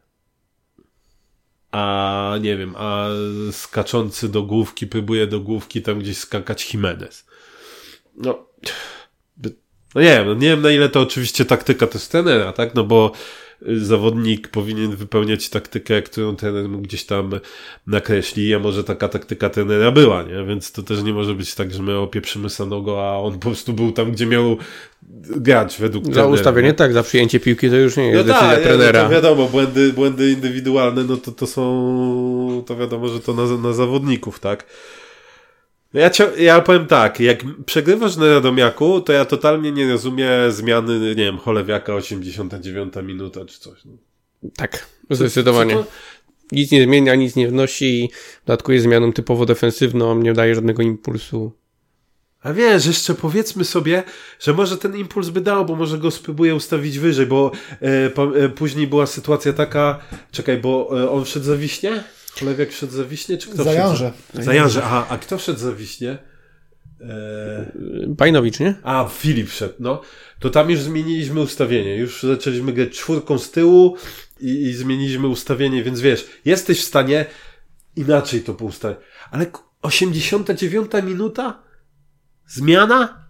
[1.73, 3.09] a nie wiem, a
[3.53, 7.27] skaczący do główki, próbuje do główki tam gdzieś skakać Jimenez.
[8.17, 8.47] No,
[9.95, 12.85] no nie wiem, no nie wiem na ile to oczywiście taktyka też trenera, tak, no
[12.85, 13.13] bo
[13.77, 17.31] zawodnik powinien wypełniać taktykę, którą trener mu gdzieś tam
[17.87, 20.45] nakreśli, a może taka taktyka trenera była, nie?
[20.45, 23.73] Więc to też nie może być tak, że my opieprzymy Sanogo, a on po prostu
[23.73, 24.57] był tam, gdzie miał
[25.37, 26.33] grać według Za trenera.
[26.35, 26.75] ustawienie nie?
[26.75, 29.03] tak, za przyjęcie piłki to już nie jest No decyzja tak, trenera.
[29.03, 33.57] No to wiadomo, błędy, błędy indywidualne, no to, to są, to wiadomo, że to na,
[33.57, 34.67] na zawodników, tak?
[35.95, 40.99] No Ja, ja powiem tak, jak przegrywasz na Radomiaku, to ja totalnie nie rozumiem zmiany,
[40.99, 43.85] nie wiem, Cholewiaka 89 minuta czy coś.
[43.85, 43.93] No.
[44.57, 45.75] Tak, zdecydowanie.
[45.75, 45.91] Co to-
[46.53, 48.11] Nic nie zmienia, nic nie wnosi i
[48.69, 51.53] jest zmianą typowo defensywną, nie daje żadnego impulsu.
[52.43, 54.03] A wiesz, jeszcze powiedzmy sobie,
[54.41, 58.39] że może ten impuls by dał, bo może go spróbuję ustawić wyżej, bo e, po,
[58.39, 59.99] e, później była sytuacja taka,
[60.31, 62.05] czekaj, bo e, on wszedł za wiśnie?
[62.39, 63.79] Cholewiak wszedł za wiśnie, czy kto Za wszedł?
[63.79, 64.13] Janże.
[64.35, 66.19] Za Janże, aha, a kto wszedł za wiśnie?
[67.01, 67.73] E,
[68.07, 68.75] Bajnowicz, nie?
[68.83, 70.01] a, Filip wszedł, no.
[70.39, 73.97] To tam już zmieniliśmy ustawienie, już zaczęliśmy grać czwórką z tyłu
[74.41, 77.27] i, i zmieniliśmy ustawienie, więc wiesz, jesteś w stanie
[77.97, 78.99] inaczej to poustawić.
[79.31, 81.63] Ale k- 89 minuta?
[82.47, 83.27] Zmiana?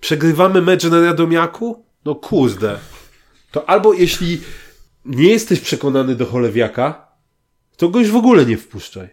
[0.00, 1.84] Przegrywamy mecz na Radomiaku?
[2.04, 2.78] No kurde.
[3.52, 4.40] To albo jeśli
[5.08, 7.08] nie jesteś przekonany do Cholewiaka,
[7.76, 9.08] to go już w ogóle nie wpuszczaj.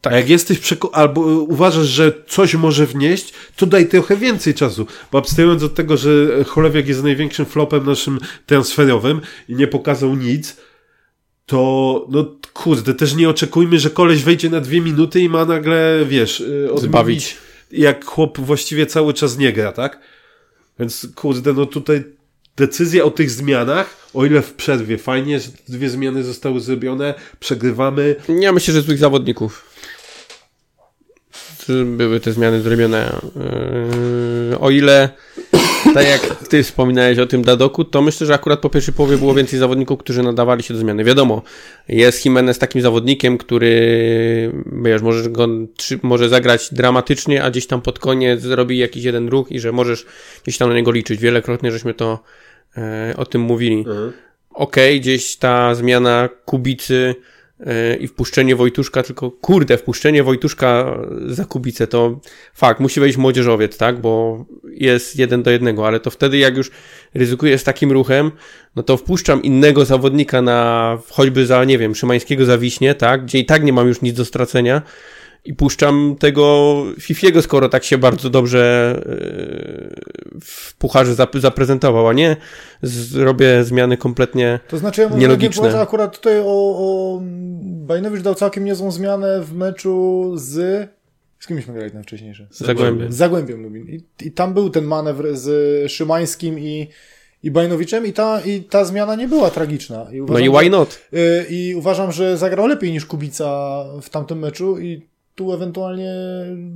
[0.00, 0.12] Tak.
[0.12, 4.54] A jak jesteś przeko- albo y, uważasz, że coś może wnieść, to daj trochę więcej
[4.54, 4.86] czasu.
[5.12, 6.10] Bo abstrahując od tego, że
[6.44, 10.56] Cholewiak jest największym flopem naszym transferowym i nie pokazał nic,
[11.46, 16.04] to no kurde, też nie oczekujmy, że koleś wejdzie na dwie minuty i ma nagle,
[16.08, 17.36] wiesz, y, odmówić,
[17.70, 20.00] jak chłop właściwie cały czas nie gra, tak?
[20.78, 22.04] Więc kurde, no tutaj
[22.56, 28.16] decyzja o tych zmianach, o ile w przerwie fajnie, że dwie zmiany zostały zrobione, przegrywamy,
[28.40, 29.76] Ja myślę, że złych zawodników.
[31.86, 33.20] Były te zmiany zrobione.
[34.50, 35.08] Yy, o ile,
[35.94, 39.34] tak jak ty wspominałeś o tym Dadoku, to myślę, że akurat po pierwszej połowie było
[39.34, 41.04] więcej zawodników, którzy nadawali się do zmiany.
[41.04, 41.42] Wiadomo,
[41.88, 44.52] jest Jimenez takim zawodnikiem, który
[44.82, 45.48] wiesz, może, go,
[46.02, 50.06] może zagrać dramatycznie, a gdzieś tam pod koniec zrobi jakiś jeden ruch i że możesz
[50.42, 51.20] gdzieś tam na niego liczyć.
[51.20, 52.22] Wielokrotnie żeśmy to
[53.16, 53.84] o tym mówili.
[54.50, 57.14] Okej, gdzieś ta zmiana Kubicy
[57.60, 62.20] yy, i wpuszczenie Wojtuszka, tylko kurde, wpuszczenie Wojtuszka za Kubicę to
[62.54, 66.70] fakt, musi wejść młodzieżowiec, tak, bo jest jeden do jednego, ale to wtedy jak już
[67.14, 68.30] ryzykuję z takim ruchem,
[68.76, 73.38] no to wpuszczam innego zawodnika na choćby za, nie wiem, Szymańskiego za Wiśnie, tak, gdzie
[73.38, 74.82] i tak nie mam już nic do stracenia
[75.46, 82.12] i puszczam tego Fifiego, skoro tak się bardzo dobrze yy, w pucharze zap- zaprezentował, a
[82.12, 82.36] nie
[82.82, 85.62] zrobię zmiany kompletnie To znaczy, ja Nielogiczne.
[85.68, 87.20] mówię akurat tutaj o, o...
[87.62, 90.88] Bajnowicz dał całkiem niezłą zmianę w meczu z...
[91.38, 92.46] Z kim myśmy grali na wcześniejsze?
[92.50, 93.12] z Zagłębiem.
[93.12, 93.86] Z Zagłębiem Lubin.
[93.88, 96.88] I, I tam był ten manewr z Szymańskim i,
[97.42, 100.06] i Bajnowiczem i ta, i ta zmiana nie była tragiczna.
[100.12, 100.98] I No uważam, i why not?
[101.12, 105.06] Że, y, I uważam, że zagrał lepiej niż Kubica w tamtym meczu i
[105.36, 106.14] tu ewentualnie,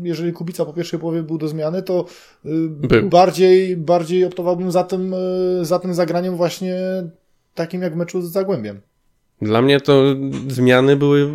[0.02, 2.04] jeżeli Kubica po pierwszej połowie był do zmiany, to
[2.46, 3.08] y, Był.
[3.08, 6.76] bardziej, bardziej optowałbym za tym, y, za tym zagraniem właśnie
[7.54, 8.80] takim jak w meczu z Zagłębiem.
[9.42, 10.02] Dla mnie to
[10.48, 11.28] zmiany były,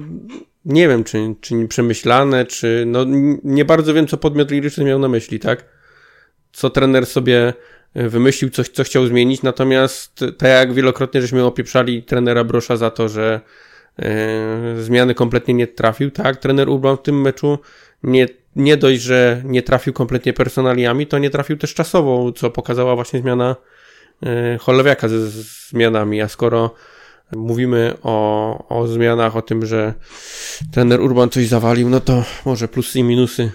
[0.66, 3.06] nie wiem, czy, czy przemyślane, czy, no
[3.44, 5.66] nie bardzo wiem, co podmiot liryczny miał na myśli, tak?
[6.54, 7.54] Co trener sobie
[7.98, 12.92] y, wymyślił, coś, co chciał zmienić, natomiast tak jak wielokrotnie żeśmy opieprzali trenera Brosza za
[12.92, 13.42] to, że
[14.78, 16.38] zmiany kompletnie nie trafił, tak?
[16.38, 17.60] Trener Urban w tym meczu
[18.04, 22.96] nie, nie dość, że nie trafił kompletnie personaliami, to nie trafił też czasowo, co pokazała
[22.96, 23.56] właśnie zmiana
[24.56, 25.30] y, Cholewiaka ze
[25.70, 26.76] zmianami, a skoro
[27.36, 29.94] mówimy o, o zmianach, o tym, że
[30.72, 33.52] trener Urban coś zawalił, no to może plusy i minusy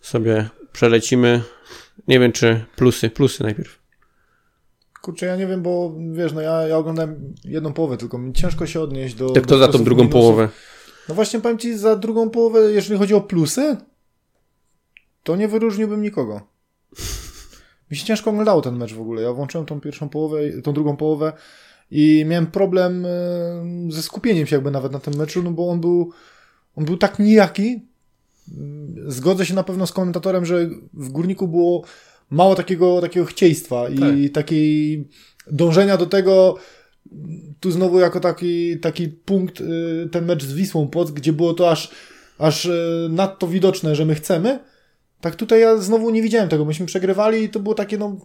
[0.00, 1.42] sobie przelecimy.
[2.08, 3.83] Nie wiem, czy plusy, plusy najpierw.
[5.04, 8.66] Kurczę, ja nie wiem, bo wiesz, no ja, ja oglądałem jedną połowę, tylko mi ciężko
[8.66, 9.32] się odnieść do.
[9.34, 10.20] Jak to za tą drugą minusów.
[10.20, 10.48] połowę?
[11.08, 13.76] No właśnie powiem ci, za drugą połowę, jeżeli chodzi o plusy,
[15.22, 16.40] to nie wyróżniłbym nikogo.
[17.90, 19.22] Mi się ciężko oglądało ten mecz w ogóle.
[19.22, 21.32] Ja włączyłem tą pierwszą połowę, tą drugą połowę
[21.90, 23.10] i miałem problem e,
[23.88, 26.10] ze skupieniem się jakby nawet na tym meczu, no bo on był,
[26.76, 27.80] on był tak nijaki.
[29.06, 31.84] Zgodzę się na pewno z komentatorem, że w Górniku było
[32.30, 35.04] mało takiego, takiego chcieństwa i takiej
[35.50, 36.56] dążenia do tego,
[37.60, 41.70] tu znowu jako taki, taki punkt y, ten mecz z Wisłą Płock, gdzie było to
[41.70, 41.90] aż,
[42.38, 44.58] aż y, nadto widoczne, że my chcemy.
[45.20, 46.64] Tak tutaj ja znowu nie widziałem tego.
[46.64, 48.16] Myśmy przegrywali i to było takie, no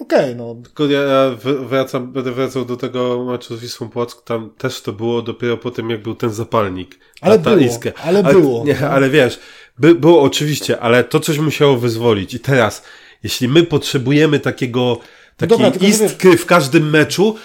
[0.00, 0.56] okej, no.
[0.64, 1.36] Tylko ja, ja
[1.68, 5.70] wracam, będę wracał do tego meczu z Wisłą Płock, tam też to było dopiero po
[5.70, 6.98] tym, jak był ten zapalnik.
[7.20, 7.92] Ale Ta- ta było, iskra.
[8.04, 8.64] ale było.
[8.64, 9.40] Nie, ale wiesz,
[9.78, 12.34] by, było oczywiście, ale to coś musiało wyzwolić.
[12.34, 12.82] I teraz,
[13.22, 15.00] jeśli my potrzebujemy takiego,
[15.36, 17.36] takiej dobra, tylko że iskry w każdym meczu,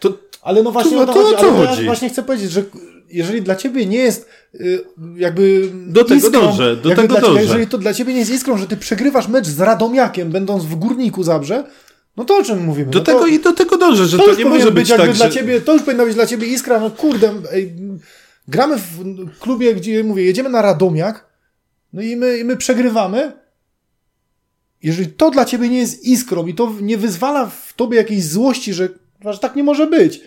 [0.00, 1.44] to Ale no właśnie To- to, to o chodzi.
[1.44, 1.84] ja chodzi?
[1.84, 2.62] właśnie chcę powiedzieć, że
[3.10, 4.84] jeżeli dla ciebie nie jest y,
[5.16, 7.42] jakby Do tego iskrą, dążę, do tego dla dążę.
[7.42, 10.74] Jeżeli to dla ciebie nie jest iskrą, że ty przegrywasz mecz z Radomiakiem, będąc w
[10.74, 11.64] Górniku Zabrze,
[12.16, 12.90] no to o czym mówimy?
[12.90, 15.12] do no tego to, i do tego dążę, że to, już nie może być tak,
[15.12, 15.32] dla że...
[15.32, 17.74] ciebie, to już powinna być dla ciebie iskra, no kurde, ej,
[18.48, 21.24] gramy w klubie, gdzie mówię, jedziemy na Radomiak,
[21.92, 23.32] no i my, i my przegrywamy.
[24.82, 28.74] Jeżeli to dla ciebie nie jest iskrą i to nie wyzwala w tobie jakiejś złości,
[28.74, 28.88] że,
[29.24, 30.20] że tak nie może być,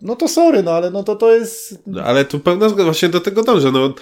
[0.00, 1.78] no to sorry, no ale no to to jest...
[1.86, 3.72] No, Ale tu pełna zgoda, właśnie do tego dążę.
[3.72, 3.94] No,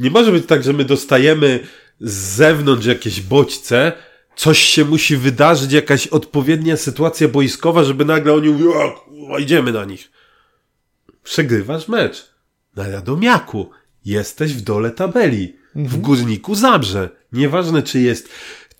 [0.00, 1.60] nie może być tak, że my dostajemy
[2.00, 3.92] z zewnątrz jakieś bodźce,
[4.36, 8.72] coś się musi wydarzyć, jakaś odpowiednia sytuacja boiskowa, żeby nagle oni mówią,
[9.30, 10.10] o, idziemy na nich.
[11.22, 12.30] Przegrywasz mecz.
[12.76, 13.70] Na Radomiaku.
[14.04, 15.56] Jesteś w dole tabeli.
[15.74, 17.08] W Górniku Zabrze.
[17.32, 18.28] Nieważne, czy jest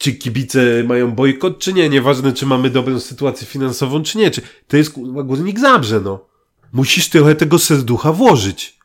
[0.00, 1.88] czy kibice mają bojkot, czy nie.
[1.88, 4.30] Nieważne, czy mamy dobrą sytuację finansową, czy nie.
[4.30, 6.26] Czy to jest kurwa, Górnik Zabrze, no.
[6.72, 8.78] Musisz trochę tego serducha włożyć.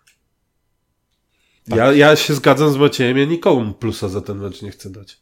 [1.68, 5.18] Ja, ja się zgadzam z Maciejem, ja nikomu plusa za ten mecz nie chcę dać.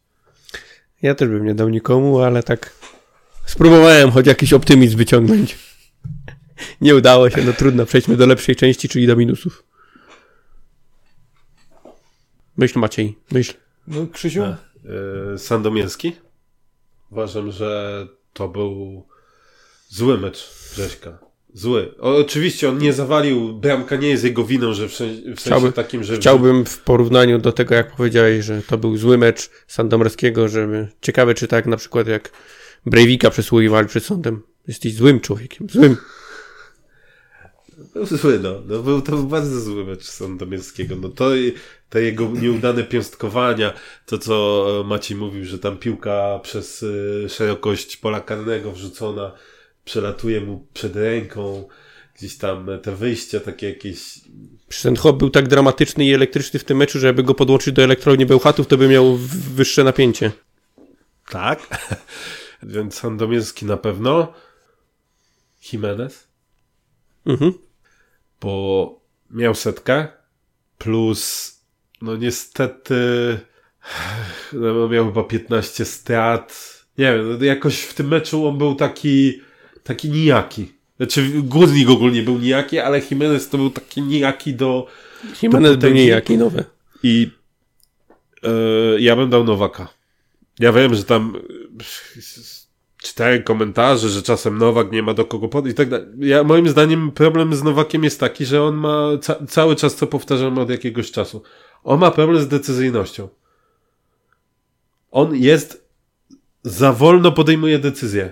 [1.01, 2.73] Ja też bym nie dał nikomu, ale tak
[3.45, 5.57] spróbowałem choć jakiś optymizm wyciągnąć.
[6.81, 7.85] Nie udało się, no trudno.
[7.85, 9.63] Przejdźmy do lepszej części, czyli do minusów.
[12.57, 13.53] Myśl Maciej, myśl.
[13.87, 14.41] No Krzysiu?
[14.41, 14.72] Yy,
[15.38, 16.15] Sandomierski?
[17.11, 19.03] Uważam, że to był
[19.88, 21.17] zły mecz Grześka.
[21.53, 21.93] Zły.
[21.99, 25.36] O, oczywiście on nie zawalił, bramka nie jest jego winą, że w, sen- w sensie
[25.36, 26.15] Chciałby- takim, że...
[26.17, 30.88] Chciałbym w porównaniu do tego, jak powiedziałeś, że to był zły mecz Sandomierskiego, żeby...
[31.01, 32.31] Ciekawe, czy tak na przykład jak
[32.86, 34.41] Breivika przesłuchiwali przed sądem.
[34.67, 35.97] Jesteś złym człowiekiem, złym.
[37.93, 38.61] Był zły, no.
[38.65, 40.95] no był, to bardzo zły mecz Sandomierskiego.
[40.95, 41.29] No to
[41.89, 43.73] te jego nieudane piąstkowania,
[44.05, 46.85] to co e, Maciej mówił, że tam piłka przez
[47.25, 49.31] e, szerokość pola karnego wrzucona
[49.85, 51.67] przelatuje mu przed ręką,
[52.17, 54.21] gdzieś tam e, te wyjścia takie jakieś
[54.83, 57.83] ten hop był tak dramatyczny i elektryczny w tym meczu, że jakby go podłączyć do
[57.83, 59.17] elektrowni Bełchatów, to by miał
[59.55, 60.31] wyższe napięcie.
[61.29, 61.59] Tak.
[62.63, 64.33] Więc Sandomierski na pewno.
[65.71, 66.27] Jimenez,
[67.25, 67.53] Mhm.
[68.43, 68.99] Bo
[69.31, 70.07] miał setkę.
[70.77, 71.51] Plus,
[72.01, 72.95] no niestety,
[74.53, 76.73] no miał chyba 15 strat.
[76.97, 79.41] Nie wiem, no jakoś w tym meczu on był taki,
[79.83, 80.71] taki nijaki.
[80.97, 84.87] Znaczy, Górnik ogólnie był nijaki, ale Jimenez to był taki nijaki do,
[85.41, 85.95] Jimenez był potęgi.
[85.95, 86.63] niejaki, nowe.
[87.03, 87.31] I
[88.43, 88.49] e,
[88.99, 89.87] ja bym dał Nowaka.
[90.59, 91.33] Ja wiem, że tam
[93.04, 96.08] czytałem komentarze, że czasem Nowak nie ma do kogo podejść i tak dalej.
[96.20, 100.08] Ja, moim zdaniem problem z Nowakiem jest taki, że on ma ca cały czas, co
[100.08, 101.43] powtarzam od jakiegoś czasu,
[101.84, 103.28] on ma problem z decyzyjnością.
[105.12, 105.89] On jest
[106.64, 108.32] za wolno podejmuje decyzje.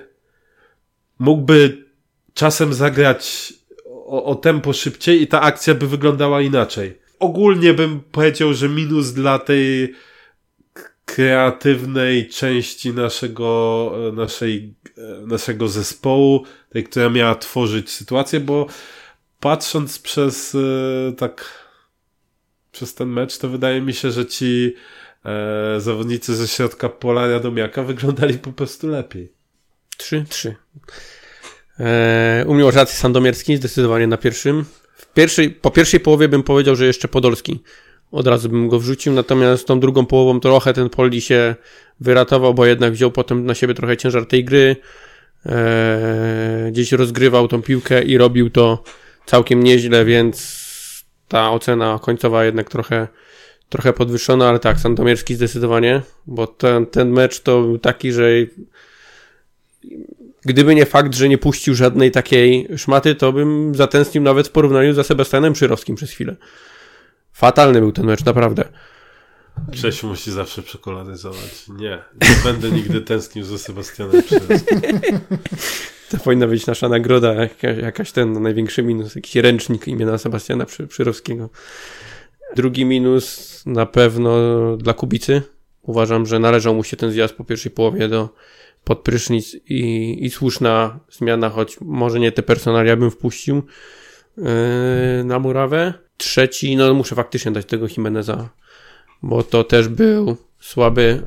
[1.19, 1.85] Mógłby
[2.33, 3.53] czasem zagrać
[3.85, 7.01] o, o tempo szybciej i ta akcja by wyglądała inaczej.
[7.19, 9.93] Ogólnie bym powiedział, że minus dla tej
[11.15, 18.67] kreatywnej części naszego, e, naszej, e, naszego zespołu, tej, która miała tworzyć sytuację, bo
[19.39, 21.61] patrząc przez e, tak
[22.71, 24.75] przez ten mecz, to wydaje mi się, że ci
[25.25, 29.31] e, zawodnicy ze środka pola Radomiaka wyglądali po prostu lepiej.
[29.97, 30.55] Trzy, trzy.
[31.79, 34.65] Eee, u mnie rację Sandomierski, zdecydowanie na pierwszym.
[34.93, 37.63] W pierwszej, po pierwszej połowie bym powiedział, że jeszcze Podolski.
[38.11, 41.55] Od razu bym go wrzucił, natomiast tą drugą połową trochę ten Poli się
[41.99, 44.75] wyratował, bo jednak wziął potem na siebie trochę ciężar tej gry.
[45.45, 48.83] e, gdzieś rozgrywał tą piłkę i robił to
[49.25, 50.61] całkiem nieźle, więc
[51.27, 53.07] ta ocena końcowa jednak trochę,
[53.69, 58.29] trochę podwyższona, ale tak, Sandomierski zdecydowanie, bo ten, ten mecz to był taki, że
[60.45, 64.93] gdyby nie fakt, że nie puścił żadnej takiej szmaty, to bym zatęsknił nawet w porównaniu
[64.93, 66.35] za Sebastianem Przyrowskim przez chwilę.
[67.33, 68.63] Fatalny był ten mecz, naprawdę.
[69.71, 71.67] Czesiu musi zawsze przekolaryzować.
[71.69, 74.81] Nie, nie będę nigdy tęsknił za Sebastianem Przyrowskim.
[76.09, 80.87] To powinna być nasza nagroda, jakaś, jakaś ten największy minus, jakiś ręcznik imienia Sebastiana Przy,
[80.87, 81.49] Przyrowskiego.
[82.55, 84.37] Drugi minus na pewno
[84.77, 85.41] dla Kubicy.
[85.81, 88.29] Uważam, że należał mu się ten zjazd po pierwszej połowie do
[88.83, 93.63] podprysznic i, i słuszna zmiana, choć może nie te personalia bym wpuścił
[95.23, 95.93] na murawę.
[96.17, 98.49] Trzeci, no muszę faktycznie dać tego Jimeneza,
[99.23, 101.21] bo to też był słaby,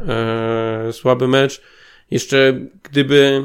[0.87, 1.63] yy, słaby mecz.
[2.11, 3.43] Jeszcze gdyby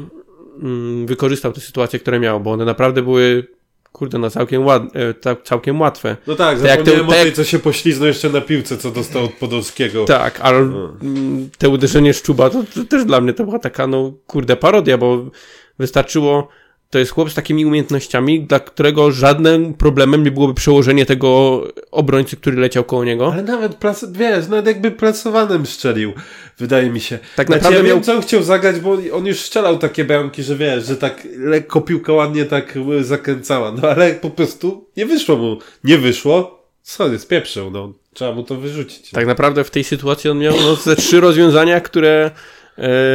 [0.62, 3.46] mm, wykorzystał te sytuacje, które miał, bo one naprawdę były
[3.92, 4.82] kurde, no całkiem, ład,
[5.26, 6.16] e, całkiem łatwe.
[6.26, 8.76] No tak, To jak zapomniałem te- o te- tej, co się pośliznął jeszcze na piłce,
[8.76, 10.04] co dostał od Podolskiego.
[10.04, 10.92] Tak, ale No.
[11.02, 14.98] mm, te uderzenie Szczuba, to, to też dla mnie to była taka, no kurde, parodia,
[14.98, 15.30] bo
[15.78, 16.48] wystarczyło,
[16.90, 22.36] to jest chłop z takimi umiejętnościami, dla którego żadnym problemem nie byłoby przełożenie tego obrońcy,
[22.36, 23.32] który leciał koło niego.
[23.32, 26.12] Ale nawet, plac, wiesz, nawet jakby placowanym strzelił,
[26.58, 27.18] wydaje mi się.
[27.36, 30.04] Tak Znaczy, naprawdę ja miał- wiem, co on chciał zagrać, bo on już strzelał takie
[30.04, 35.06] bramki, że wiesz, że tak lekko piłka ładnie tak zakręcała, no ale po prostu nie
[35.06, 35.58] wyszło mu.
[35.84, 37.92] Nie wyszło, sorry, spieprzył, no.
[38.14, 39.10] Trzeba mu to wyrzucić.
[39.10, 42.30] Tak naprawdę w tej sytuacji on miał no, ze trzy rozwiązania, które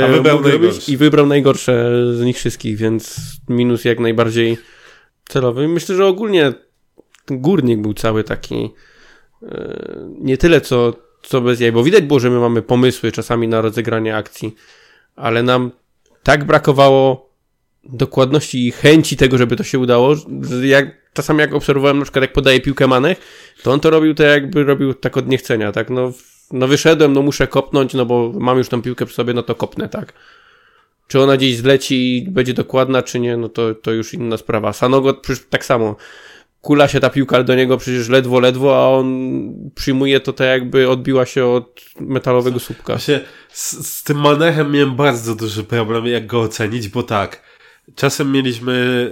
[0.06, 0.92] A wybrał najgorsze.
[0.92, 4.58] i wybrał najgorsze z nich wszystkich, więc minus jak najbardziej
[5.26, 5.68] celowy.
[5.68, 6.54] Myślę, że ogólnie
[7.26, 8.70] ten górnik był cały taki
[9.44, 9.78] e,
[10.20, 10.94] nie tyle co,
[11.24, 14.56] co bez jaj, bo widać było, że my mamy pomysły czasami na rozegranie akcji,
[15.16, 15.72] ale nam
[16.24, 17.30] tak brakowało
[17.84, 22.22] dokładności i chęci tego, żeby to się udało, że jak czasami jak obserwowałem na przykład
[22.22, 23.20] jak podaje piłkę Manek,
[23.64, 26.12] to on to robił tak jakby robił tak od niechcenia, tak, no,
[26.56, 29.56] no wyszedłem, no muszę kopnąć, no bo mam już tą piłkę przy sobie, no to
[29.56, 30.14] kopnę, tak.
[31.08, 34.74] Czy ona gdzieś zleci i będzie dokładna, czy nie, no to, to już inna sprawa.
[34.74, 35.96] Sanogot tak samo.
[36.62, 39.36] Kula się ta piłka do niego przecież ledwo, ledwo, a on
[39.76, 42.94] przyjmuje to tak jakby odbiła się od metalowego słupka.
[42.94, 47.42] Właśnie z, z tym Manechem miałem bardzo duży problem, jak go ocenić, bo tak,
[47.96, 49.12] czasem mieliśmy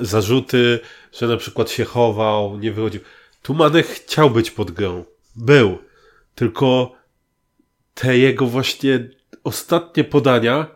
[0.00, 0.80] zarzuty,
[1.20, 3.00] że na przykład się chował, nie wychodził.
[3.42, 5.04] Tu Manech chciał być pod grą.
[5.36, 5.78] Był.
[6.40, 6.92] Tylko
[7.94, 9.08] te jego właśnie
[9.44, 10.66] ostatnie podania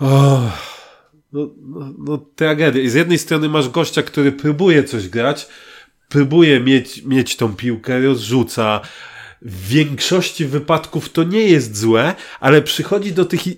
[0.00, 0.58] oh,
[1.32, 2.90] no, no, no tragedia.
[2.90, 5.48] Z jednej strony masz gościa, który próbuje coś grać,
[6.08, 8.80] próbuje mieć, mieć tą piłkę, rozrzuca.
[9.42, 13.54] W większości wypadków to nie jest złe, ale przychodzi do tych yy,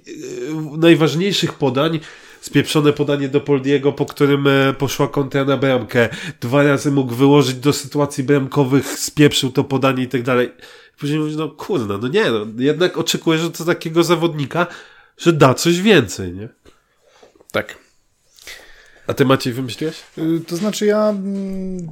[0.78, 2.01] najważniejszych podań,
[2.49, 6.09] spieprzone podanie do Poldiego, po którym e, poszła kontra na bramkę.
[6.40, 10.53] Dwa razy mógł wyłożyć do sytuacji bramkowych, spieprzył to podanie i tak dalej.
[10.99, 14.66] Później mówisz, no kurna, no nie, no, jednak oczekujesz od takiego zawodnika,
[15.18, 16.49] że da coś więcej, nie?
[17.53, 17.78] Tak.
[19.07, 20.03] A ty Maciej wymyśliłeś?
[20.18, 21.09] Y, To znaczy ja...
[21.09, 21.88] mm,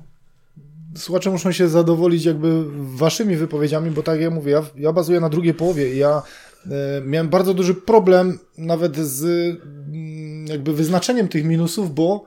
[0.96, 2.64] Słuchacze muszą się zadowolić jakby
[2.96, 6.22] waszymi wypowiedziami, bo tak jak mówię, ja, ja bazuję na drugiej połowie i ja
[6.66, 12.24] e, miałem bardzo duży problem nawet z mm, jakby wyznaczeniem tych minusów, bo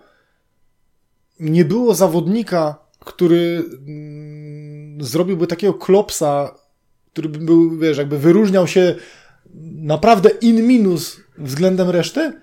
[1.40, 6.56] nie było zawodnika, który mm, zrobiłby takiego klopsa,
[7.12, 8.96] który by był, wiesz, jakby wyróżniał się
[9.76, 12.34] naprawdę in minus względem reszty,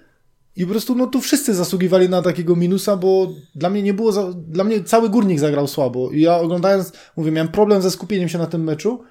[0.56, 4.12] i po prostu, no tu wszyscy zasługiwali na takiego minusa, bo dla mnie nie było,
[4.12, 6.10] za, dla mnie cały górnik zagrał słabo.
[6.10, 9.04] I ja oglądając, mówię, miałem problem ze skupieniem się na tym meczu.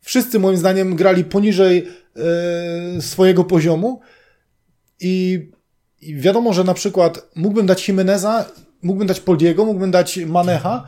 [0.00, 1.88] Wszyscy moim zdaniem grali poniżej
[2.96, 4.00] e, swojego poziomu.
[5.00, 5.48] I,
[6.00, 8.44] I wiadomo, że na przykład mógłbym dać Jimeneza,
[8.82, 10.86] mógłbym dać Poldiego, mógłbym dać Manecha,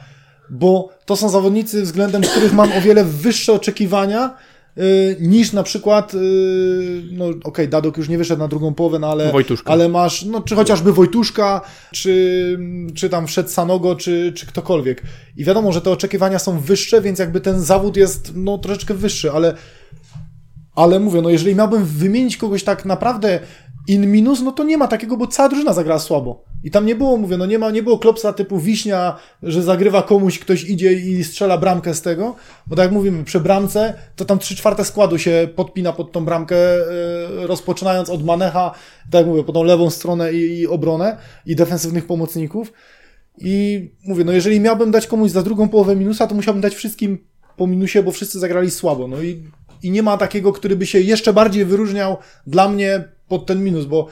[0.50, 4.36] bo to są zawodnicy, względem których mam o wiele wyższe oczekiwania
[4.78, 6.18] y, niż na przykład, y,
[7.12, 9.72] no okej, Dadok już nie wyszedł na drugą połowę, no ale, Wojtuszka.
[9.72, 11.60] ale masz, no czy chociażby Wojtuszka,
[11.92, 12.58] czy,
[12.94, 15.02] czy tam wszedł Sanogo, czy, czy ktokolwiek.
[15.36, 19.32] I wiadomo, że te oczekiwania są wyższe, więc jakby ten zawód jest, no troszeczkę wyższy,
[19.32, 19.54] ale
[20.76, 23.40] ale mówię, no jeżeli miałbym wymienić kogoś tak naprawdę
[23.88, 26.44] in minus, no to nie ma takiego, bo cała drużyna zagrała słabo.
[26.64, 30.02] I tam nie było, mówię, no nie ma, nie było klopsa typu wiśnia, że zagrywa
[30.02, 34.24] komuś, ktoś idzie i strzela bramkę z tego, bo tak jak mówimy, przy bramce, to
[34.24, 38.74] tam trzy czwarte składu się podpina pod tą bramkę, e, rozpoczynając od Manecha,
[39.10, 41.16] tak jak mówię, po tą lewą stronę i, i obronę
[41.46, 42.72] i defensywnych pomocników.
[43.38, 47.18] I mówię, no jeżeli miałbym dać komuś za drugą połowę minusa, to musiałbym dać wszystkim
[47.56, 49.08] po minusie, bo wszyscy zagrali słabo.
[49.08, 49.42] No i,
[49.82, 52.16] i nie ma takiego, który by się jeszcze bardziej wyróżniał
[52.46, 54.08] dla mnie pod ten minus, bo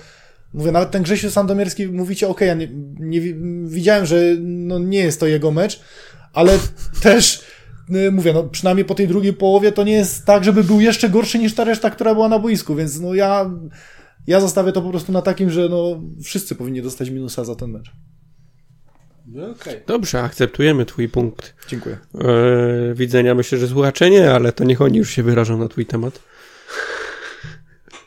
[0.54, 3.20] Mówię, nawet ten Grzesiu Sandomierski, mówicie, okej, ja nie, nie,
[3.64, 5.80] widziałem, że no, nie jest to jego mecz,
[6.32, 6.58] ale
[7.02, 7.42] też
[7.90, 11.08] y, mówię, no przynajmniej po tej drugiej połowie to nie jest tak, żeby był jeszcze
[11.08, 13.50] gorszy niż ta reszta, która była na boisku, więc no ja,
[14.26, 17.70] ja zostawię to po prostu na takim, że no wszyscy powinni dostać minusa za ten
[17.70, 17.92] mecz.
[19.26, 19.80] No okej.
[19.86, 21.98] Dobrze, akceptujemy twój punkt Dziękuję.
[22.14, 23.34] e, widzenia.
[23.34, 26.20] Myślę, że słuchacze nie, ale to niech oni już się wyrażą na twój temat.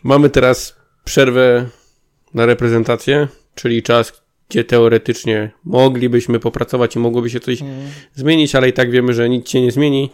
[0.03, 0.76] Mamy teraz
[1.07, 1.65] przerwę
[2.33, 7.59] na reprezentację, czyli czas, gdzie teoretycznie moglibyśmy popracować i mogłoby się coś
[8.15, 10.09] zmienić, ale i tak wiemy, że nic się nie zmieni.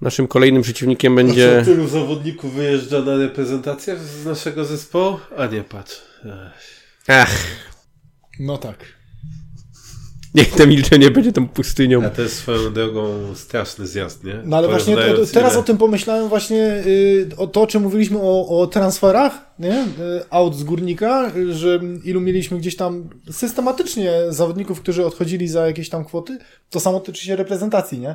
[0.00, 1.58] Naszym kolejnym przeciwnikiem będzie...
[1.60, 5.18] Co, tylu zawodników wyjeżdża na reprezentację z naszego zespołu?
[5.36, 6.02] A nie, patrz.
[6.24, 6.80] Ech.
[7.08, 7.46] Ach,
[8.40, 8.99] No tak.
[10.34, 12.04] Niech to milczenie będzie tą pustynią.
[12.04, 14.40] A to jest swoją drogą straszny zjazd, nie?
[14.44, 15.02] No ale właśnie to,
[15.32, 19.32] teraz ile- o tym pomyślałem właśnie y, o to, o czym mówiliśmy o, o transferach,
[19.58, 19.74] nie?
[19.82, 19.86] Y,
[20.30, 25.88] Out z górnika, y, że ilu mieliśmy gdzieś tam systematycznie zawodników, którzy odchodzili za jakieś
[25.88, 26.38] tam kwoty,
[26.70, 28.14] to samo tyczy się reprezentacji, nie?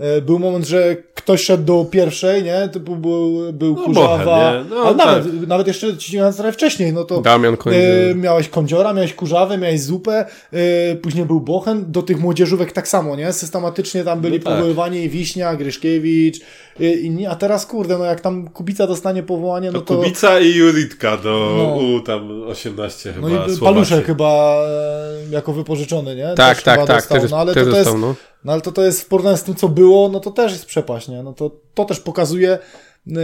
[0.00, 2.68] Y, Był moment, że ktoś szedł do pierwszej, nie?
[2.72, 4.64] Typu był, był No, Kurzawa, nie?
[4.70, 5.06] No, ale tak.
[5.06, 7.56] nawet, nawet jeszcze ci trochę wcześniej, no to Damian.
[7.66, 12.88] E, miałeś Kądziora, miałeś Kurzawę, miałeś Zupę, e, później był Bochen, do tych młodzieżówek tak
[12.88, 13.32] samo, nie?
[13.32, 14.54] Systematycznie tam byli No tak.
[14.54, 16.42] powoływani i Wiśnia, Gryszkiewicz, e,
[16.84, 19.96] inni, a teraz kurde, no jak tam Kubica dostanie powołanie, no To to...
[19.96, 21.76] Kubica i Juritka do No.
[21.76, 23.60] U tam 18 chyba No i Słowacji.
[23.60, 26.34] Paluszek chyba e, jako wypożyczony, nie?
[26.36, 28.14] Tak, Też tak, tak, dostał, też, no, ale też to, to jest, no.
[28.44, 30.66] no ale to, to jest w porównaniu z tym, co było, no to też jest
[30.66, 31.22] przepaść, nie?
[31.22, 32.58] No to, to też pokazuje
[33.06, 33.16] yy,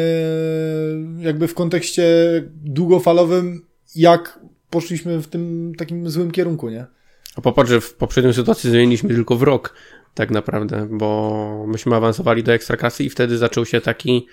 [1.18, 2.04] jakby w kontekście
[2.64, 4.38] długofalowym, jak
[4.70, 6.86] poszliśmy w tym takim złym kierunku, nie?
[7.36, 9.74] A popatrz, że w poprzedniej sytuacji zmieniliśmy tylko w rok,
[10.14, 14.26] tak naprawdę, bo myśmy awansowali do ekstraklasy i wtedy zaczął się taki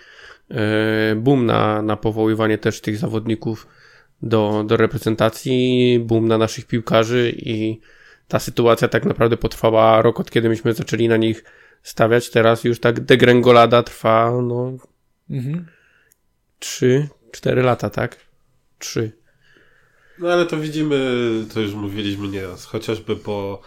[0.52, 3.68] e, boom na, na powoływanie też tych zawodników
[4.22, 7.80] do, do reprezentacji, boom na naszych piłkarzy i
[8.28, 11.44] ta sytuacja tak naprawdę potrwała rok, od kiedy myśmy zaczęli na nich
[11.84, 12.30] stawiać.
[12.30, 14.78] Teraz już tak degrengolada trwa, no,
[15.30, 15.66] Mhm.
[16.60, 18.18] 3, 4 lata, tak?
[18.80, 19.12] 3.
[20.20, 20.98] No ale to widzimy,
[21.54, 23.62] to już mówiliśmy nieraz, chociażby po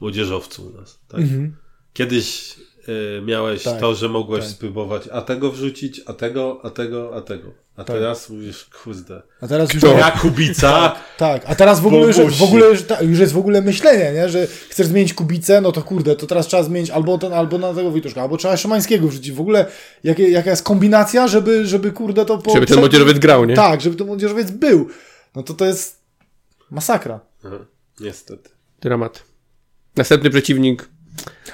[0.00, 0.98] młodzieżowcu u nas.
[1.08, 1.20] Tak?
[1.20, 1.56] Mhm.
[1.92, 2.54] Kiedyś
[2.88, 4.52] y, miałeś Tak, to, że mogłeś tak.
[4.52, 7.50] spróbować a tego wrzucić, a tego, a tego, a tego.
[7.76, 7.96] A Tak.
[7.96, 9.22] teraz mówisz, kurde.
[9.40, 9.82] A teraz już...
[9.82, 13.38] Ja Kubica, Tak, a teraz w ogóle, już, w ogóle już, ta- już jest w
[13.38, 14.28] ogóle myślenie, nie?
[14.28, 17.74] że chcesz zmienić Kubicę, no to kurde, to teraz trzeba zmienić albo ten, albo na
[17.74, 19.32] tego Wojtuszka, albo trzeba Szymańskiego wrzucić.
[19.32, 19.66] W ogóle
[20.04, 22.38] jakie, jaka jest kombinacja, żeby, żeby kurde to...
[22.38, 23.54] Po, Żeby ten młodzieżowiec grał, nie?
[23.54, 24.88] Tak, żeby ten młodzieżowiec był.
[25.34, 26.00] No to to jest
[26.70, 27.20] masakra.
[27.44, 27.58] Aha,
[28.00, 28.50] niestety.
[28.80, 29.22] Dramat.
[29.96, 30.88] Następny przeciwnik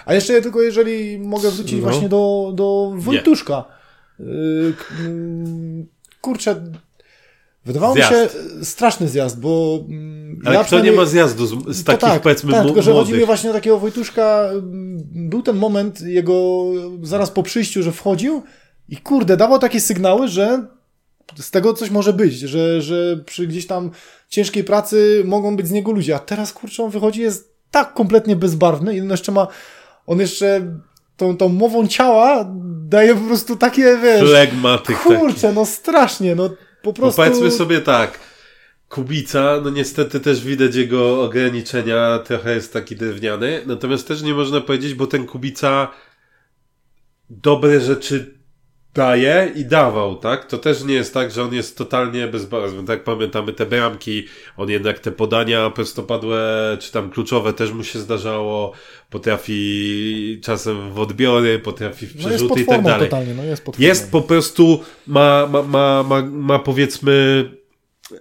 [0.06, 1.88] A jeszcze tylko jeżeli mogę wrócić No.
[1.90, 3.64] właśnie do, do Wojtuszka.
[4.78, 5.86] K- mm,
[6.20, 6.62] kurczę,
[7.64, 8.38] wydawało mi się Zjazd.
[8.68, 12.66] straszny zjazd, bo mm, Ale ja kto nie ma zjazdu z, z takich powiedzmy tak,
[12.66, 14.48] tylko że chodzi mi właśnie o takiego Wojtuszka.
[14.52, 16.64] mm, Był ten moment jego
[17.02, 18.42] zaraz po przyjściu, że wchodził
[18.88, 20.66] i kurde, dawał takie sygnały, że
[21.38, 23.90] z tego coś może być, że, że przy gdzieś tam
[24.28, 28.36] ciężkiej pracy mogą być z niego ludzie, a teraz kurczę on wychodzi, jest tak kompletnie
[28.36, 29.46] bezbarwny i on jeszcze ma,
[30.06, 30.76] on jeszcze
[31.16, 32.44] tą, tą mową ciała
[32.88, 35.16] daje po prostu takie, wiesz, Flegmatyk taki.
[35.16, 36.50] kurczę, no strasznie, no
[36.82, 37.22] po prostu...
[37.22, 38.18] powiedzmy sobie tak,
[38.88, 44.60] Kubica, no niestety też widać jego ograniczenia, trochę jest taki drewniany, natomiast też nie można
[44.60, 45.88] powiedzieć, bo ten Kubica
[47.30, 48.41] dobre rzeczy
[48.94, 50.44] daje i dawał, tak?
[50.44, 52.84] To też nie jest tak, że on jest totalnie bezbarwny.
[52.84, 54.26] Tak pamiętamy te bramki,
[54.56, 58.72] on jednak te podania prostopadłe, czy tam kluczowe też mu się zdarzało,
[59.10, 63.08] potrafi czasem w odbiory, potrafi w no przerzuty pod i tak dalej.
[63.08, 63.64] totalnie, no jest.
[63.78, 67.44] Jest po prostu, ma, ma, ma, ma, ma powiedzmy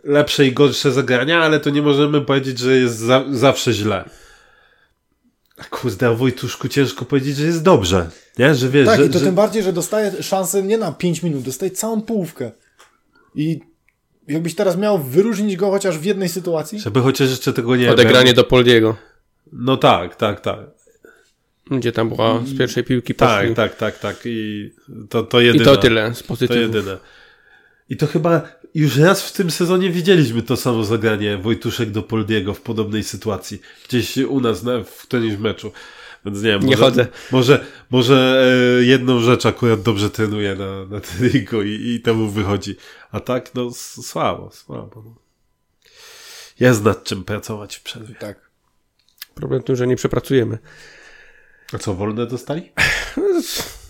[0.03, 4.09] lepsze i gorsze zagrania, ale to nie możemy powiedzieć, że jest za, zawsze źle.
[5.61, 8.09] A Kurde, o Wojtuszku ciężko powiedzieć, że jest dobrze.
[8.39, 8.55] Nie?
[8.55, 9.25] Że wiesz, Tak, że, i to że...
[9.25, 12.51] tym bardziej, że dostaje szansę nie na 5 minut, dostaje całą połówkę.
[13.35, 13.59] I
[14.27, 18.25] jakbyś teraz miał wyróżnić go chociaż w jednej sytuacji, Żeby chociaż jeszcze tego nie odegranie
[18.25, 18.35] wiem.
[18.35, 18.95] do Poldiego,
[19.53, 20.59] No tak, tak, tak.
[21.71, 23.55] gdzie tam była z pierwszej piłki Tak, poszli.
[23.55, 24.15] tak, tak, tak.
[24.25, 24.71] I
[25.09, 25.65] to, to I jedyne.
[25.65, 26.75] to tyle z To pozytywów.
[26.75, 26.97] jedyne.
[27.89, 28.41] I to chyba
[28.73, 33.61] już raz w tym sezonie widzieliśmy to samo zagranie Wojtuszek do Poldiego w podobnej sytuacji.
[33.89, 35.71] Gdzieś u nas na, w którymś meczu.
[36.25, 37.07] Więc nie wiem, Nie może, chodzę.
[37.31, 38.45] Może, może
[38.79, 42.75] e, jedną rzecz akurat dobrze trenuje na, na treningu i, i to mu wychodzi.
[43.11, 43.71] A tak, no
[44.03, 45.03] słabo, słabo.
[45.05, 45.15] No.
[46.59, 48.15] Jest nad czym pracować w przerwie.
[48.15, 48.51] tak.
[49.35, 50.57] Problem w tym, że nie przepracujemy.
[51.73, 52.71] A co, wolne dostali?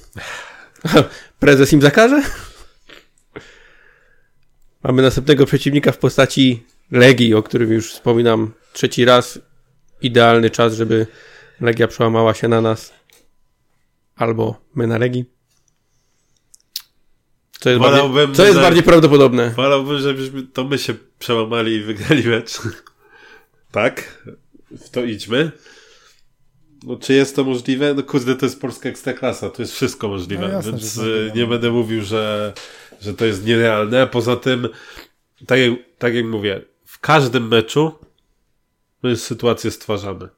[1.40, 2.22] Prezes im zakaże?
[4.84, 9.40] Mamy następnego przeciwnika w postaci Legii, o którym już wspominam trzeci raz.
[10.02, 11.08] Idealny czas, żeby
[11.62, 12.94] Legia przełamała się na nas.
[14.16, 15.26] Albo my na Legii.
[17.60, 19.50] Co jest, bardziej, co jest że- bardziej prawdopodobne?
[19.50, 22.60] Wolałbym, żebyśmy to my się przełamali i wygrali mecz.
[23.72, 24.24] tak?
[24.72, 25.52] W to idźmy.
[26.84, 27.94] No, czy jest to możliwe?
[27.94, 31.48] No kurde, to jest polska ekstraklasa, to jest wszystko możliwe, No jasne, więc y, nie
[31.48, 32.54] będę mówił, że,
[33.02, 34.08] że to jest nierealne.
[34.08, 34.70] Poza tym,
[35.48, 37.92] tak jak, tak jak mówię, w każdym meczu
[39.04, 40.30] my sytuację stwarzamy.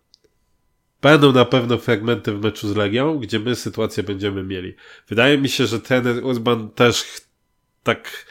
[1.01, 4.75] Będą na pewno fragmenty w meczu z Legią, gdzie my sytuację będziemy mieli.
[5.07, 7.03] Wydaje mi się, że trener Urban też
[7.83, 8.25] tak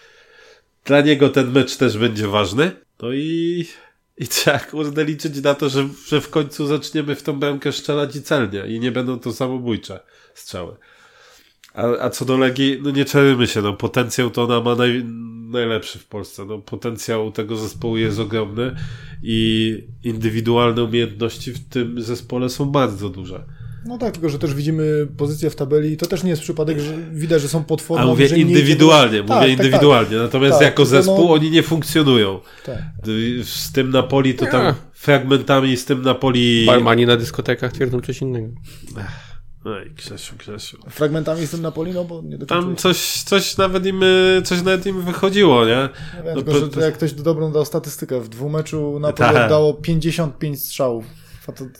[0.84, 2.70] dla niego ten mecz też będzie ważny.
[3.02, 3.66] No i,
[4.18, 8.16] i trzeba kurde liczyć na to, że, że w końcu zaczniemy w tą bramkę strzelać
[8.16, 10.00] i celnie i nie będą to samobójcze
[10.34, 10.76] strzały.
[11.74, 15.04] A, a co do Legii, no nie czarujmy się, no potencjał to ona ma naj,
[15.50, 16.44] najlepszy w Polsce.
[16.44, 18.76] No potencjał tego zespołu jest ogromny
[19.22, 23.44] i indywidualne umiejętności w tym zespole są bardzo duże.
[23.86, 26.80] No tak, tylko że też widzimy pozycję w tabeli i to też nie jest przypadek,
[26.80, 28.04] że widać, że są pod formą.
[28.04, 30.16] A mówię indywidualnie, mówię Tak, tak, indywidualnie.
[30.16, 32.40] Natomiast Tak, jako tylko no- zespół oni nie funkcjonują.
[32.66, 33.04] Tak, tak.
[33.42, 36.66] Z tym Napoli to tam fragmentami z tym Napoli.
[36.66, 38.48] Barmani na dyskotekach twierdzą coś innego.
[39.64, 40.78] Oj, Grzesiu, Grzesiu.
[40.90, 44.00] Fragmentami z tym Napoli, no bo nie do Tam coś, coś nawet im,
[44.44, 45.70] coś nawet im wychodziło, nie?
[45.70, 45.88] Ja
[46.24, 49.44] wiem, no tylko, że to jak ktoś dobrą dał statystykę, w dwumeczu Napoli Tak.
[49.44, 51.04] oddało 55 strzałów.
[51.48, 51.70] A to, to,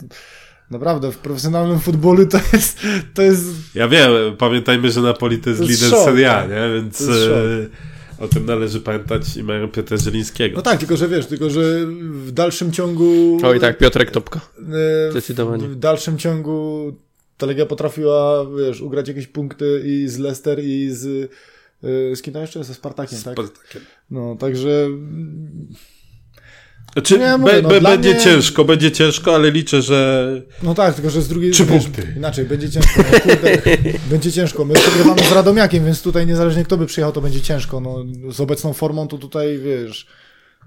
[0.71, 2.79] naprawdę, w profesjonalnym futbolu to jest,
[3.13, 6.49] to jest Ja wiem, pamiętajmy, że Napoli to jest To jest lider Serie A, tak.
[6.49, 6.73] nie?
[6.75, 7.69] Więc y,
[8.19, 10.55] o tym należy pamiętać i mają Piotra Zielińskiego.
[10.55, 11.61] No tak, tylko że wiesz, tylko że
[12.11, 13.37] w dalszym ciągu.
[13.43, 14.39] Oj tak, Piotrek Topka.
[15.07, 15.67] e, Zdecydowanie.
[15.67, 16.93] W dalszym ciągu
[17.43, 21.31] ta Legia potrafiła, wiesz, ugrać jakieś punkty i z Leicester i z.
[22.11, 22.63] e, Z kim tam jeszcze?
[22.63, 23.33] Ze Spartakiem, tak?
[23.33, 23.81] Spartakiem.
[24.11, 24.89] No, także.
[26.93, 30.95] Znaczy, Nie, mówię, be, no, będzie mnie- ciężko, będzie ciężko, ale liczę, że No tak,
[30.95, 32.13] tylko że z drugiej punkty.
[32.17, 33.03] Inaczej, będzie ciężko.
[33.13, 33.61] No, kurde,
[34.11, 34.65] będzie ciężko.
[34.65, 37.79] My przegrywamy z Radomiakiem, więc tutaj niezależnie kto by przyjechał, to będzie ciężko.
[37.79, 40.07] No, z obecną formą to tutaj, wiesz.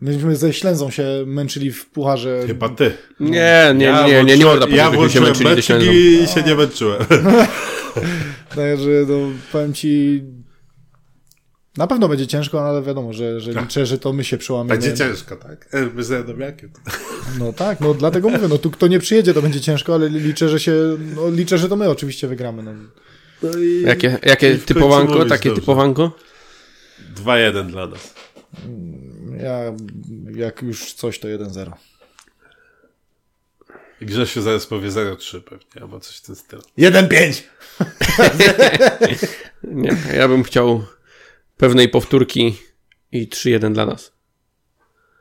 [0.00, 2.42] Myśmy ze Ślęzą się męczyli w pucharze.
[2.46, 2.92] chyba ty.
[3.20, 5.92] Nie, nie, Ja nie, nie, nie można powiedzieć, Ja że się męczyli ze Ślęzą.
[5.92, 7.02] i się nie męczyłem.
[8.56, 9.14] Także no,
[9.52, 10.22] powiem ci.
[11.76, 14.68] Na pewno będzie ciężko, no, ale wiadomo, że, że liczę, że to my się przełamiemy.
[14.70, 14.80] Tak.
[14.80, 15.68] Będzie ciężko, tak?
[15.74, 16.70] E, My z Radomiakiem.
[17.38, 20.48] No tak, no dlatego mówię, no tu kto nie przyjedzie, to będzie ciężko, ale liczę,
[20.48, 20.72] że się.
[21.16, 22.62] No, liczę, że to my oczywiście wygramy.
[22.62, 22.72] No.
[23.42, 23.82] No i...
[23.82, 25.24] Jakie, jakie typowanko?
[25.24, 25.60] Takie dobrze.
[25.62, 26.16] typowanko?
[27.24, 28.14] 2-1 dla nas.
[29.42, 29.60] Ja,
[30.34, 31.72] jak już coś, to 1-0.
[34.00, 36.62] I Grzesiu zaraz powie 0-3 pewnie, albo coś w tym stylu.
[36.78, 37.42] 1-5!
[39.64, 40.84] Nie, ja bym chciał
[41.56, 42.56] pewnej powtórki
[43.12, 44.12] i 3-1 dla nas.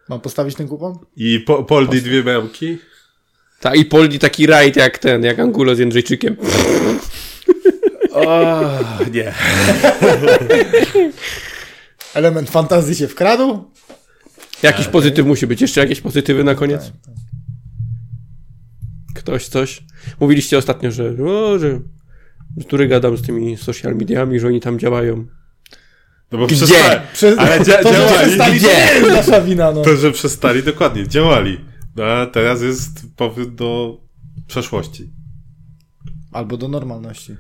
[0.10, 1.00] Mam postawić ten kupon?
[1.16, 2.78] I po, Poldi dwie bramki.
[3.60, 6.38] Ta i Poldi taki rajd jak ten, jak Angulo z Jędrzejczykiem.
[8.16, 8.62] O,
[9.12, 9.34] nie.
[12.14, 13.72] Element fantazji się wkradł?
[14.64, 15.62] Jakiś pozytyw musi być.
[15.62, 16.92] Jeszcze jakieś pozytywy na koniec?
[17.06, 17.14] Tak,
[19.16, 19.84] Ktoś coś?
[20.20, 21.80] Mówiliście ostatnio, że, o, że
[22.68, 25.26] który gadam z tymi social mediami, że oni tam działają.
[26.32, 26.56] No bo Gdzie?
[26.56, 27.02] przestali.
[27.14, 28.38] Przez, Ale dzia- to, że działali.
[28.38, 28.68] to Gdzie?
[28.68, 29.82] nie jest nasza wina, no.
[29.82, 31.58] To, że przestali, dokładnie, działali.
[31.96, 34.02] No a teraz jest powód do
[34.48, 35.10] przeszłości.
[36.32, 37.36] Albo do normalności.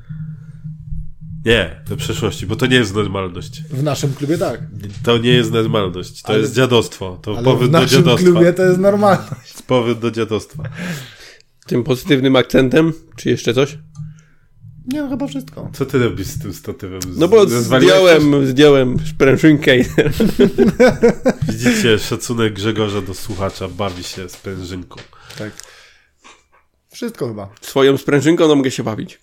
[1.45, 3.61] Nie, do przeszłości, bo to nie jest normalność.
[3.69, 4.59] W naszym klubie tak.
[5.03, 6.21] To nie jest normalność.
[6.21, 7.19] To Ale- jest dziadostwo.
[7.21, 8.31] To Ale powód w do naszym dziadostwa.
[8.31, 9.53] klubie to jest normalność.
[9.67, 10.63] Powód do dziadostwa.
[11.67, 12.93] Tym pozytywnym akcentem?
[13.15, 13.77] Czy jeszcze coś?
[14.93, 15.71] Nie, no chyba wszystko.
[15.73, 17.01] Co ty robisz z tym statywem?
[17.01, 19.83] Z- No bo zdjąłem, zdjąłem sprężynkę i?
[21.49, 24.95] Widzicie, szacunek Grzegorza do słuchacza bawi się z prężynką.
[25.37, 25.51] Tak.
[26.91, 27.49] Wszystko chyba.
[27.61, 29.19] swoją sprężynką, no mogę się bawić.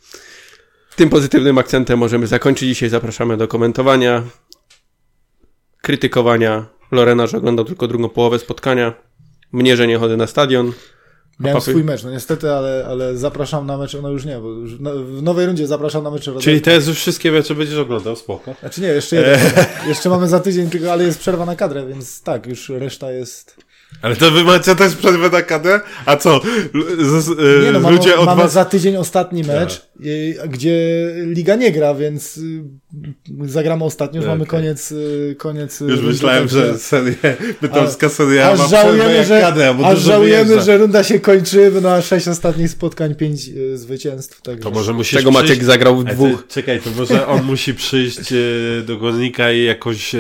[1.03, 2.89] Tym pozytywnym akcentem możemy zakończyć dzisiaj.
[2.89, 4.23] Zapraszamy do komentowania,
[5.81, 6.67] krytykowania.
[6.93, 8.95] Lorena, że oglądał tylko drugą połowę spotkania.
[9.53, 10.73] Mnie, że nie chodzę na stadion.
[11.41, 14.49] Miałem papy- swój mecz, no niestety, ale, ale zapraszam na mecz, no już nie, bo
[14.49, 16.31] już w nowej rundzie zapraszam na mecz.
[16.41, 18.55] Czyli teraz już wszystkie mecze będziesz oglądał, spoko.
[18.61, 19.41] Znaczy nie, jeszcze jeden.
[19.89, 23.57] jeszcze mamy za tydzień tylko, ale jest przerwa na kadrę, więc tak, już reszta jest...
[24.03, 25.81] Ale to wy macie też przerwę na?
[26.07, 26.41] A co?
[26.99, 28.53] Z, z, y, Nie no, mamy, ludzie od mamy was...
[28.53, 32.63] za tydzień ostatni mecz, y, gdzie Liga nie gra, więc y,
[33.45, 34.51] zagramy ostatnio, już mamy Okej.
[34.51, 34.95] koniec,
[35.39, 37.15] koniec Już myślałem, że serie,
[37.63, 41.73] bytomska seria ma Aż przerwę żałujemy, że, bo aż dużo żałujemy że runda się kończy
[41.83, 44.43] na sześć ostatnich spotkań, pięć zwycięstw.
[44.43, 44.63] Także.
[44.63, 45.49] To może musisz Czego przyjść...
[45.49, 46.47] Maciek zagrał w Ale ty, dwóch.
[46.49, 48.37] czekaj, to może on musi przyjść e,
[48.83, 50.19] do górnika i jakoś e,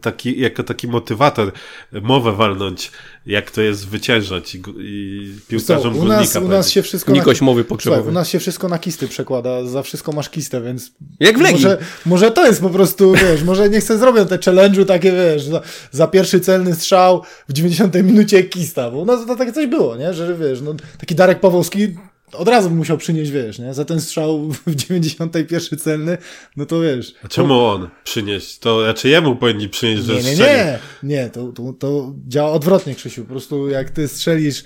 [0.00, 1.52] taki, jako taki motywator
[1.92, 2.90] mowę walnąć.
[3.26, 7.12] Jak to jest wyciężać i, i Co, piłkarzom u nas, górnika u nas się wszystko
[7.12, 8.08] Nikoś na, mowy Słuchaj, pogrzebowej.
[8.08, 11.62] u nas się wszystko na kisty przekłada, za wszystko masz kistę, więc Jak w Legii.
[11.62, 15.42] może, może to jest po prostu, wiesz, może niech sobie zrobią te challenge'u takie, wiesz,
[15.42, 19.66] za, za pierwszy celny strzał w 90 minucie kista, bo u nas to takie coś
[19.66, 21.88] było, nie, że wiesz, no, taki Darek Pawłowski
[22.36, 26.18] od razu by musiał przynieść, wiesz, nie, za ten strzał w 91 celny,
[26.56, 27.14] no to wiesz.
[27.24, 28.58] A czemu on przynieść?
[28.58, 32.94] To raczej jemu powinni przynieść, że Nie, nie, nie, nie, to, to, to działa odwrotnie,
[32.94, 33.22] Krzysiu.
[33.22, 34.64] Po prostu jak ty strzelisz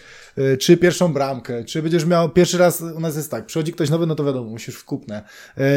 [0.60, 4.06] czy pierwszą bramkę, czy będziesz miał pierwszy raz, u nas jest tak, przychodzi ktoś nowy,
[4.06, 5.22] no to wiadomo, musisz w kupne.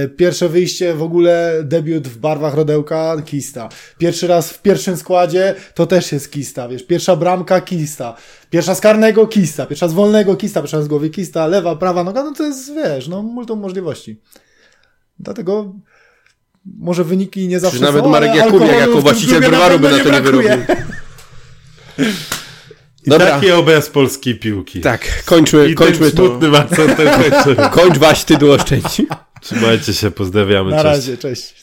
[0.06, 3.70] Y, pierwsze wyjście w ogóle, debiut w barwach Rodełka, kista.
[3.98, 8.16] Pierwszy raz w pierwszym składzie, to też jest kista, wiesz, pierwsza bramka, kista.
[8.50, 9.66] Pierwsza z karnego, kista.
[9.66, 10.62] Pierwsza z wolnego, kista.
[10.62, 11.48] Pierwsza z głowy, kista.
[11.48, 14.22] Lewa, prawa noga, no to jest, wiesz, no multum możliwości.
[15.20, 15.74] Dlatego
[16.66, 20.12] może wyniki nie zawsze Czy nawet są, Marek Jakubiak jako właściciel browaru by na to
[20.12, 20.50] nie wyrobił.
[23.06, 23.32] I Dobra.
[23.32, 24.82] taki obraz polskiej piłki.
[24.82, 26.18] Tak, kończmy, I kończmy to.
[26.18, 27.70] smutnym akcentem kończymy.
[27.82, 29.02] Kończ waś, ty oszczędź.
[29.42, 30.72] Trzymajcie się, pozdrawiamy.
[30.72, 30.86] Na cześć.
[30.86, 31.54] razie, cześć.